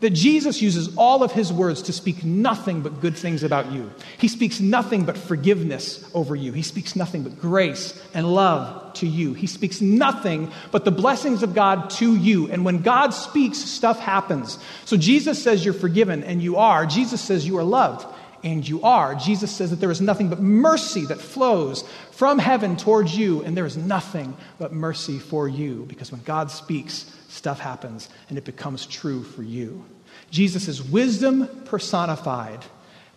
That 0.00 0.10
Jesus 0.10 0.62
uses 0.62 0.96
all 0.96 1.22
of 1.22 1.32
his 1.32 1.52
words 1.52 1.82
to 1.82 1.92
speak 1.92 2.24
nothing 2.24 2.80
but 2.80 3.02
good 3.02 3.16
things 3.16 3.42
about 3.42 3.70
you. 3.70 3.90
He 4.16 4.28
speaks 4.28 4.58
nothing 4.58 5.04
but 5.04 5.18
forgiveness 5.18 6.08
over 6.14 6.34
you. 6.34 6.52
He 6.52 6.62
speaks 6.62 6.96
nothing 6.96 7.22
but 7.22 7.38
grace 7.38 8.02
and 8.14 8.34
love 8.34 8.94
to 8.94 9.06
you. 9.06 9.34
He 9.34 9.46
speaks 9.46 9.82
nothing 9.82 10.50
but 10.70 10.86
the 10.86 10.90
blessings 10.90 11.42
of 11.42 11.54
God 11.54 11.90
to 11.90 12.16
you. 12.16 12.50
And 12.50 12.64
when 12.64 12.80
God 12.80 13.10
speaks, 13.10 13.58
stuff 13.58 14.00
happens. 14.00 14.58
So 14.86 14.96
Jesus 14.96 15.42
says 15.42 15.64
you're 15.64 15.74
forgiven, 15.74 16.24
and 16.24 16.42
you 16.42 16.56
are. 16.56 16.86
Jesus 16.86 17.20
says 17.20 17.46
you 17.46 17.58
are 17.58 17.62
loved, 17.62 18.06
and 18.42 18.66
you 18.66 18.82
are. 18.82 19.14
Jesus 19.14 19.54
says 19.54 19.68
that 19.68 19.80
there 19.80 19.90
is 19.90 20.00
nothing 20.00 20.30
but 20.30 20.40
mercy 20.40 21.04
that 21.06 21.20
flows 21.20 21.84
from 22.10 22.38
heaven 22.38 22.76
towards 22.76 23.16
you, 23.16 23.42
and 23.42 23.54
there 23.54 23.66
is 23.66 23.76
nothing 23.76 24.34
but 24.58 24.72
mercy 24.72 25.18
for 25.18 25.46
you. 25.46 25.84
Because 25.88 26.10
when 26.10 26.22
God 26.22 26.50
speaks, 26.50 27.04
stuff 27.30 27.60
happens 27.60 28.08
and 28.28 28.36
it 28.36 28.44
becomes 28.44 28.84
true 28.86 29.22
for 29.22 29.42
you. 29.42 29.84
Jesus 30.30 30.68
is 30.68 30.82
wisdom 30.82 31.48
personified, 31.64 32.64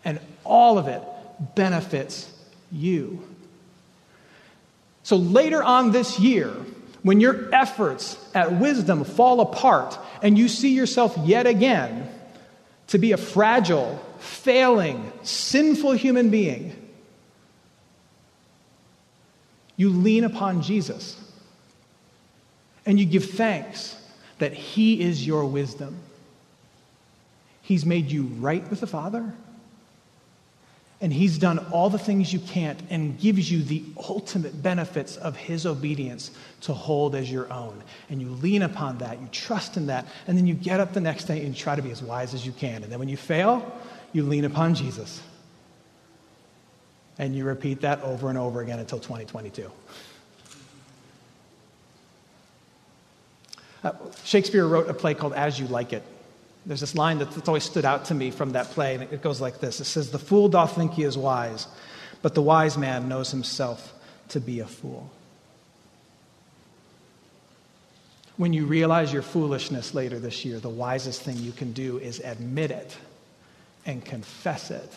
and 0.06 0.20
all 0.44 0.78
of 0.78 0.88
it 0.88 1.02
benefits 1.56 2.32
you. 2.72 3.28
So 5.04 5.18
later 5.18 5.62
on 5.62 5.92
this 5.92 6.20
year, 6.20 6.50
when 7.04 7.20
your 7.20 7.54
efforts 7.54 8.18
at 8.34 8.54
wisdom 8.54 9.04
fall 9.04 9.42
apart 9.42 10.00
and 10.22 10.38
you 10.38 10.48
see 10.48 10.74
yourself 10.74 11.16
yet 11.26 11.46
again 11.46 12.10
to 12.88 12.98
be 12.98 13.12
a 13.12 13.18
fragile, 13.18 14.00
failing, 14.20 15.12
sinful 15.24 15.92
human 15.92 16.30
being, 16.30 16.74
you 19.76 19.90
lean 19.90 20.24
upon 20.24 20.62
Jesus 20.62 21.20
and 22.86 23.00
you 23.00 23.06
give 23.06 23.32
thanks 23.32 23.98
that 24.40 24.54
He 24.54 25.02
is 25.02 25.26
your 25.26 25.46
wisdom. 25.46 25.98
He's 27.62 27.86
made 27.86 28.12
you 28.12 28.24
right 28.24 28.68
with 28.70 28.82
the 28.82 28.88
Father, 28.88 29.34
and 31.00 31.14
He's 31.14 31.38
done 31.38 31.60
all 31.72 31.90
the 31.90 32.00
things 32.00 32.32
you 32.32 32.40
can't 32.40 32.82
and 32.90 33.20
gives 33.20 33.52
you 33.52 33.62
the 33.62 33.84
ultimate 34.10 34.62
benefits 34.62 35.18
of 35.18 35.36
His 35.36 35.66
obedience 35.66 36.32
to 36.62 36.74
hold 36.74 37.16
as 37.16 37.32
your 37.32 37.52
own. 37.52 37.84
And 38.10 38.22
you 38.22 38.30
lean 38.30 38.62
upon 38.62 39.00
that, 39.00 39.20
you 39.20 39.28
trust 39.32 39.78
in 39.78 39.88
that, 39.88 40.08
and 40.28 40.38
then 40.38 40.48
you 40.48 40.54
get 40.54 40.80
up 40.80 40.94
the 40.94 41.02
next 41.02 41.26
day 41.26 41.46
and 41.46 41.56
try 41.56 41.76
to 41.76 41.82
be 41.82 41.92
as 41.92 42.02
wise 42.02 42.34
as 42.34 42.46
you 42.46 42.52
can. 42.52 42.84
And 42.84 42.92
then 42.92 43.00
when 43.00 43.10
you 43.10 43.18
fail, 43.18 43.70
you 44.14 44.24
lean 44.24 44.46
upon 44.46 44.76
Jesus. 44.76 45.22
And 47.18 47.36
you 47.36 47.46
repeat 47.46 47.82
that 47.82 48.02
over 48.02 48.30
and 48.30 48.38
over 48.38 48.62
again 48.62 48.80
until 48.80 49.00
2022. 49.00 49.70
Uh, 53.84 53.92
Shakespeare 54.24 54.66
wrote 54.66 54.90
a 54.90 54.94
play 54.94 55.14
called 55.14 55.34
As 55.34 55.60
You 55.60 55.68
Like 55.68 55.94
It. 55.94 56.04
There's 56.66 56.80
this 56.80 56.96
line 56.96 57.20
that's 57.20 57.48
always 57.48 57.66
stood 57.66 57.84
out 57.84 58.06
to 58.06 58.14
me 58.14 58.32
from 58.32 58.52
that 58.52 58.68
play, 58.68 58.96
and 58.96 59.04
it 59.04 59.22
goes 59.22 59.42
like 59.42 59.60
this 59.60 59.82
It 59.82 59.86
says, 59.86 60.12
The 60.12 60.20
fool 60.20 60.48
doth 60.48 60.76
think 60.76 60.94
he 60.94 61.04
is 61.04 61.18
wise, 61.18 61.68
but 62.22 62.36
the 62.36 62.42
wise 62.42 62.78
man 62.78 63.10
knows 63.10 63.32
himself 63.32 63.94
to 64.30 64.40
be 64.40 64.62
a 64.62 64.68
fool. 64.68 65.12
When 68.38 68.54
you 68.54 68.66
realize 68.66 69.14
your 69.14 69.22
foolishness 69.22 69.94
later 69.94 70.18
this 70.18 70.44
year, 70.44 70.60
the 70.60 70.70
wisest 70.70 71.22
thing 71.22 71.38
you 71.38 71.52
can 71.52 71.72
do 71.74 72.00
is 72.00 72.20
admit 72.20 72.72
it 72.72 72.98
and 73.86 74.04
confess 74.04 74.72
it 74.72 74.92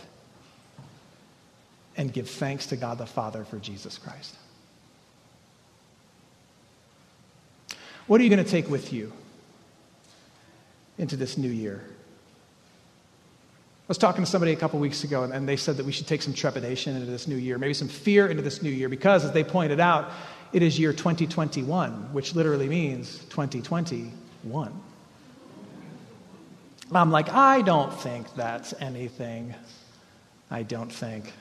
and 1.97 2.13
give 2.13 2.31
thanks 2.31 2.67
to 2.67 2.77
God 2.77 2.99
the 2.99 3.07
Father 3.07 3.45
for 3.45 3.59
Jesus 3.59 3.99
Christ. 3.99 4.37
What 8.07 8.21
are 8.21 8.25
you 8.25 8.31
going 8.31 8.45
to 8.45 8.51
take 8.51 8.71
with 8.71 8.93
you 8.93 9.13
into 10.97 11.17
this 11.17 11.37
new 11.37 11.49
year? 11.49 11.83
I 13.87 13.89
was 13.89 13.99
talking 13.99 14.25
to 14.25 14.31
somebody 14.31 14.53
a 14.53 14.57
couple 14.57 14.79
weeks 14.81 15.05
ago, 15.05 15.25
and 15.25 15.49
they 15.49 15.57
said 15.57 15.77
that 15.77 15.87
we 15.87 15.93
should 15.93 16.07
take 16.07 16.23
some 16.23 16.33
trepidation 16.33 16.97
into 16.97 17.07
this 17.07 17.29
new 17.29 17.37
year, 17.37 17.59
maybe 17.59 17.75
some 17.75 17.89
fear 17.89 18.27
into 18.27 18.43
this 18.43 18.63
new 18.63 18.71
year, 18.71 18.89
because 18.89 19.25
as 19.25 19.33
they 19.33 19.45
pointed 19.45 19.81
out, 19.81 20.11
it 20.53 20.63
is 20.63 20.79
year 20.79 20.93
2021, 20.93 22.13
which 22.13 22.35
literally 22.35 22.69
means 22.69 23.19
2021. 23.31 24.81
I'm 26.93 27.11
like, 27.11 27.29
I 27.33 27.63
don't 27.63 27.93
think 27.93 28.33
that's 28.35 28.73
anything. 28.81 29.55
I 30.51 30.63
don't 30.63 30.93
think. 30.93 31.33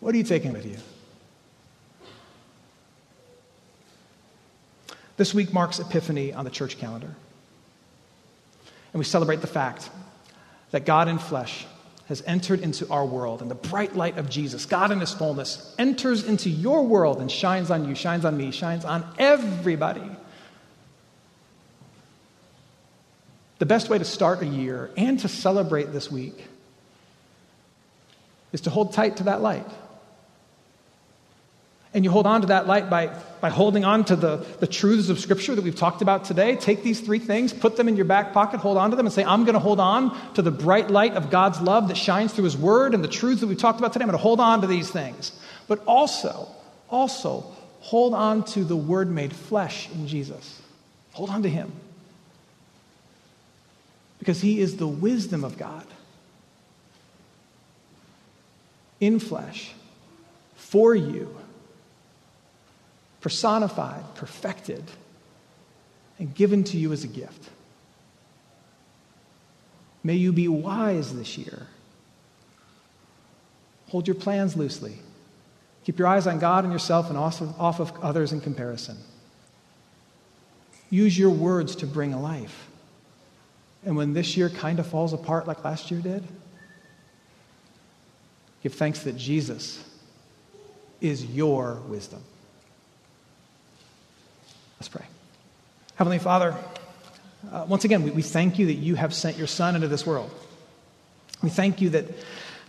What 0.00 0.14
are 0.14 0.18
you 0.18 0.24
taking 0.24 0.52
with 0.52 0.66
you? 0.66 0.76
This 5.18 5.34
week 5.34 5.52
marks 5.52 5.80
Epiphany 5.80 6.32
on 6.32 6.44
the 6.44 6.50
church 6.50 6.78
calendar. 6.78 7.14
And 8.92 8.98
we 8.98 9.04
celebrate 9.04 9.42
the 9.42 9.48
fact 9.48 9.90
that 10.70 10.86
God 10.86 11.08
in 11.08 11.18
flesh 11.18 11.66
has 12.06 12.22
entered 12.26 12.60
into 12.60 12.88
our 12.88 13.04
world, 13.04 13.42
and 13.42 13.50
the 13.50 13.54
bright 13.54 13.94
light 13.94 14.16
of 14.16 14.30
Jesus, 14.30 14.64
God 14.64 14.90
in 14.90 15.00
his 15.00 15.12
fullness, 15.12 15.74
enters 15.78 16.24
into 16.24 16.48
your 16.48 16.86
world 16.86 17.20
and 17.20 17.30
shines 17.30 17.70
on 17.70 17.86
you, 17.86 17.94
shines 17.94 18.24
on 18.24 18.34
me, 18.34 18.50
shines 18.50 18.86
on 18.86 19.04
everybody. 19.18 20.08
The 23.58 23.66
best 23.66 23.90
way 23.90 23.98
to 23.98 24.04
start 24.04 24.40
a 24.40 24.46
year 24.46 24.90
and 24.96 25.18
to 25.20 25.28
celebrate 25.28 25.92
this 25.92 26.10
week 26.10 26.46
is 28.52 28.62
to 28.62 28.70
hold 28.70 28.94
tight 28.94 29.16
to 29.16 29.24
that 29.24 29.42
light. 29.42 29.66
And 31.98 32.04
you 32.04 32.12
hold 32.12 32.28
on 32.28 32.42
to 32.42 32.46
that 32.46 32.68
light 32.68 32.88
by, 32.88 33.08
by 33.40 33.50
holding 33.50 33.84
on 33.84 34.04
to 34.04 34.14
the, 34.14 34.36
the 34.60 34.68
truths 34.68 35.08
of 35.08 35.18
Scripture 35.18 35.56
that 35.56 35.64
we've 35.64 35.74
talked 35.74 36.00
about 36.00 36.24
today. 36.24 36.54
Take 36.54 36.84
these 36.84 37.00
three 37.00 37.18
things, 37.18 37.52
put 37.52 37.76
them 37.76 37.88
in 37.88 37.96
your 37.96 38.04
back 38.04 38.32
pocket, 38.32 38.60
hold 38.60 38.76
on 38.76 38.90
to 38.90 38.96
them, 38.96 39.04
and 39.04 39.12
say, 39.12 39.24
I'm 39.24 39.42
going 39.42 39.54
to 39.54 39.58
hold 39.58 39.80
on 39.80 40.16
to 40.34 40.42
the 40.42 40.52
bright 40.52 40.92
light 40.92 41.14
of 41.14 41.28
God's 41.28 41.60
love 41.60 41.88
that 41.88 41.96
shines 41.96 42.32
through 42.32 42.44
His 42.44 42.56
Word 42.56 42.94
and 42.94 43.02
the 43.02 43.08
truths 43.08 43.40
that 43.40 43.48
we've 43.48 43.58
talked 43.58 43.80
about 43.80 43.92
today. 43.92 44.04
I'm 44.04 44.10
going 44.10 44.16
to 44.16 44.22
hold 44.22 44.38
on 44.38 44.60
to 44.60 44.68
these 44.68 44.88
things. 44.88 45.32
But 45.66 45.82
also, 45.86 46.46
also, 46.88 47.44
hold 47.80 48.14
on 48.14 48.44
to 48.44 48.62
the 48.62 48.76
Word 48.76 49.10
made 49.10 49.32
flesh 49.32 49.90
in 49.90 50.06
Jesus. 50.06 50.62
Hold 51.14 51.30
on 51.30 51.42
to 51.42 51.48
Him. 51.48 51.72
Because 54.20 54.40
He 54.40 54.60
is 54.60 54.76
the 54.76 54.86
wisdom 54.86 55.42
of 55.42 55.58
God 55.58 55.86
in 59.00 59.18
flesh 59.18 59.72
for 60.54 60.94
you 60.94 61.36
personified, 63.20 64.14
perfected, 64.14 64.84
and 66.18 66.34
given 66.34 66.64
to 66.64 66.76
you 66.76 66.92
as 66.92 67.04
a 67.04 67.08
gift. 67.08 67.50
May 70.04 70.14
you 70.14 70.32
be 70.32 70.48
wise 70.48 71.14
this 71.14 71.36
year. 71.36 71.66
Hold 73.88 74.06
your 74.06 74.14
plans 74.14 74.56
loosely. 74.56 74.98
Keep 75.84 75.98
your 75.98 76.08
eyes 76.08 76.26
on 76.26 76.38
God 76.38 76.64
and 76.64 76.72
yourself 76.72 77.08
and 77.08 77.18
off 77.18 77.40
of 77.80 77.92
others 78.00 78.32
in 78.32 78.40
comparison. 78.40 78.98
Use 80.90 81.18
your 81.18 81.30
words 81.30 81.76
to 81.76 81.86
bring 81.86 82.12
life. 82.20 82.68
And 83.84 83.96
when 83.96 84.12
this 84.12 84.36
year 84.36 84.50
kind 84.50 84.78
of 84.78 84.86
falls 84.86 85.12
apart 85.12 85.46
like 85.46 85.64
last 85.64 85.90
year 85.90 86.00
did, 86.00 86.24
give 88.62 88.74
thanks 88.74 89.00
that 89.00 89.16
Jesus 89.16 89.82
is 91.00 91.24
your 91.24 91.74
wisdom. 91.88 92.22
Let's 94.78 94.88
pray. 94.88 95.04
Heavenly 95.96 96.18
Father, 96.20 96.54
uh, 97.50 97.66
once 97.68 97.84
again, 97.84 98.04
we, 98.04 98.10
we 98.12 98.22
thank 98.22 98.58
you 98.58 98.66
that 98.66 98.74
you 98.74 98.94
have 98.94 99.12
sent 99.12 99.36
your 99.36 99.46
Son 99.46 99.74
into 99.74 99.88
this 99.88 100.06
world. 100.06 100.30
We 101.42 101.50
thank 101.50 101.80
you 101.80 101.90
that, 101.90 102.06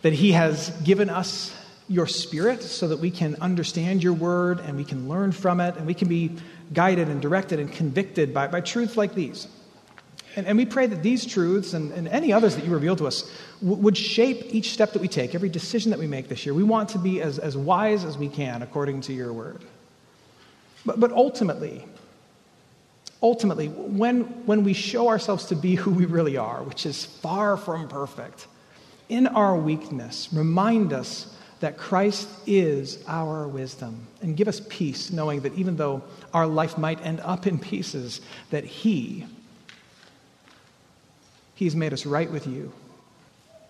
that 0.02 0.14
He 0.14 0.32
has 0.32 0.70
given 0.84 1.10
us 1.10 1.56
your 1.88 2.08
Spirit 2.08 2.64
so 2.64 2.88
that 2.88 3.00
we 3.00 3.12
can 3.12 3.36
understand 3.42 4.04
your 4.04 4.14
word 4.14 4.60
and 4.60 4.78
we 4.78 4.84
can 4.84 5.08
learn 5.08 5.32
from 5.32 5.60
it 5.60 5.76
and 5.76 5.86
we 5.86 5.94
can 5.94 6.08
be 6.08 6.36
guided 6.74 7.10
and 7.10 7.22
directed 7.22 7.60
and 7.60 7.72
convicted 7.72 8.34
by, 8.34 8.48
by 8.48 8.62
truths 8.62 8.98
like 8.98 9.14
these. 9.14 9.48
And, 10.36 10.48
and 10.48 10.58
we 10.58 10.66
pray 10.66 10.86
that 10.86 11.04
these 11.04 11.26
truths 11.26 11.74
and, 11.74 11.92
and 11.92 12.08
any 12.08 12.32
others 12.32 12.56
that 12.56 12.64
you 12.64 12.72
reveal 12.72 12.96
to 12.98 13.08
us 13.08 13.30
w- 13.62 13.82
would 13.82 13.98
shape 13.98 14.54
each 14.54 14.72
step 14.72 14.94
that 14.94 15.02
we 15.02 15.08
take, 15.08 15.34
every 15.34 15.50
decision 15.50 15.90
that 15.92 16.00
we 16.00 16.08
make 16.08 16.28
this 16.28 16.46
year. 16.46 16.54
We 16.54 16.64
want 16.64 16.90
to 16.90 17.00
be 17.00 17.22
as, 17.22 17.40
as 17.40 17.58
wise 17.58 18.04
as 18.04 18.18
we 18.18 18.30
can 18.30 18.62
according 18.62 19.02
to 19.02 19.14
your 19.14 19.34
word. 19.34 19.64
But, 20.86 21.00
but 21.00 21.12
ultimately, 21.12 21.86
ultimately, 23.22 23.68
when, 23.68 24.22
when 24.46 24.64
we 24.64 24.74
show 24.74 25.10
ourselves 25.10 25.46
to 25.46 25.56
be 25.56 25.76
who 25.76 25.92
we 25.92 26.06
really 26.06 26.38
are, 26.38 26.64
which 26.64 26.86
is 26.86 27.06
far 27.06 27.58
from 27.58 27.88
perfect, 27.88 28.48
in 29.10 29.28
our 29.28 29.56
weakness, 29.56 30.30
remind 30.32 30.94
us 30.94 31.36
that 31.60 31.78
Christ 31.78 32.30
is 32.48 33.04
our 33.08 33.48
wisdom 33.48 34.08
and 34.22 34.38
give 34.38 34.48
us 34.48 34.62
peace, 34.70 35.12
knowing 35.12 35.42
that 35.42 35.54
even 35.56 35.76
though 35.76 36.02
our 36.34 36.48
life 36.48 36.78
might 36.78 37.06
end 37.06 37.20
up 37.22 37.48
in 37.48 37.60
pieces, 37.60 38.22
that 38.52 38.64
He, 38.64 39.26
He's 41.56 41.76
made 41.76 41.92
us 41.92 42.06
right 42.06 42.32
with 42.32 42.48
you. 42.48 42.72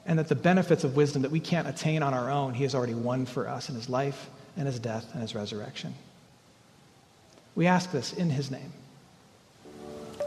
And 0.06 0.18
that 0.18 0.28
the 0.28 0.36
benefits 0.36 0.84
of 0.84 0.96
wisdom 0.96 1.22
that 1.24 1.32
we 1.32 1.40
can't 1.40 1.68
attain 1.68 2.04
on 2.04 2.14
our 2.14 2.30
own, 2.30 2.54
He 2.54 2.64
has 2.64 2.76
already 2.76 2.94
won 2.94 3.26
for 3.26 3.48
us 3.48 3.70
in 3.70 3.76
His 3.76 3.90
life 3.90 4.30
and 4.56 4.68
His 4.68 4.80
death 4.80 5.08
and 5.14 5.22
His 5.22 5.34
resurrection. 5.34 5.96
We 7.56 7.68
ask 7.68 7.92
this 7.92 8.14
in 8.14 8.30
His 8.30 8.52
name. 8.52 8.72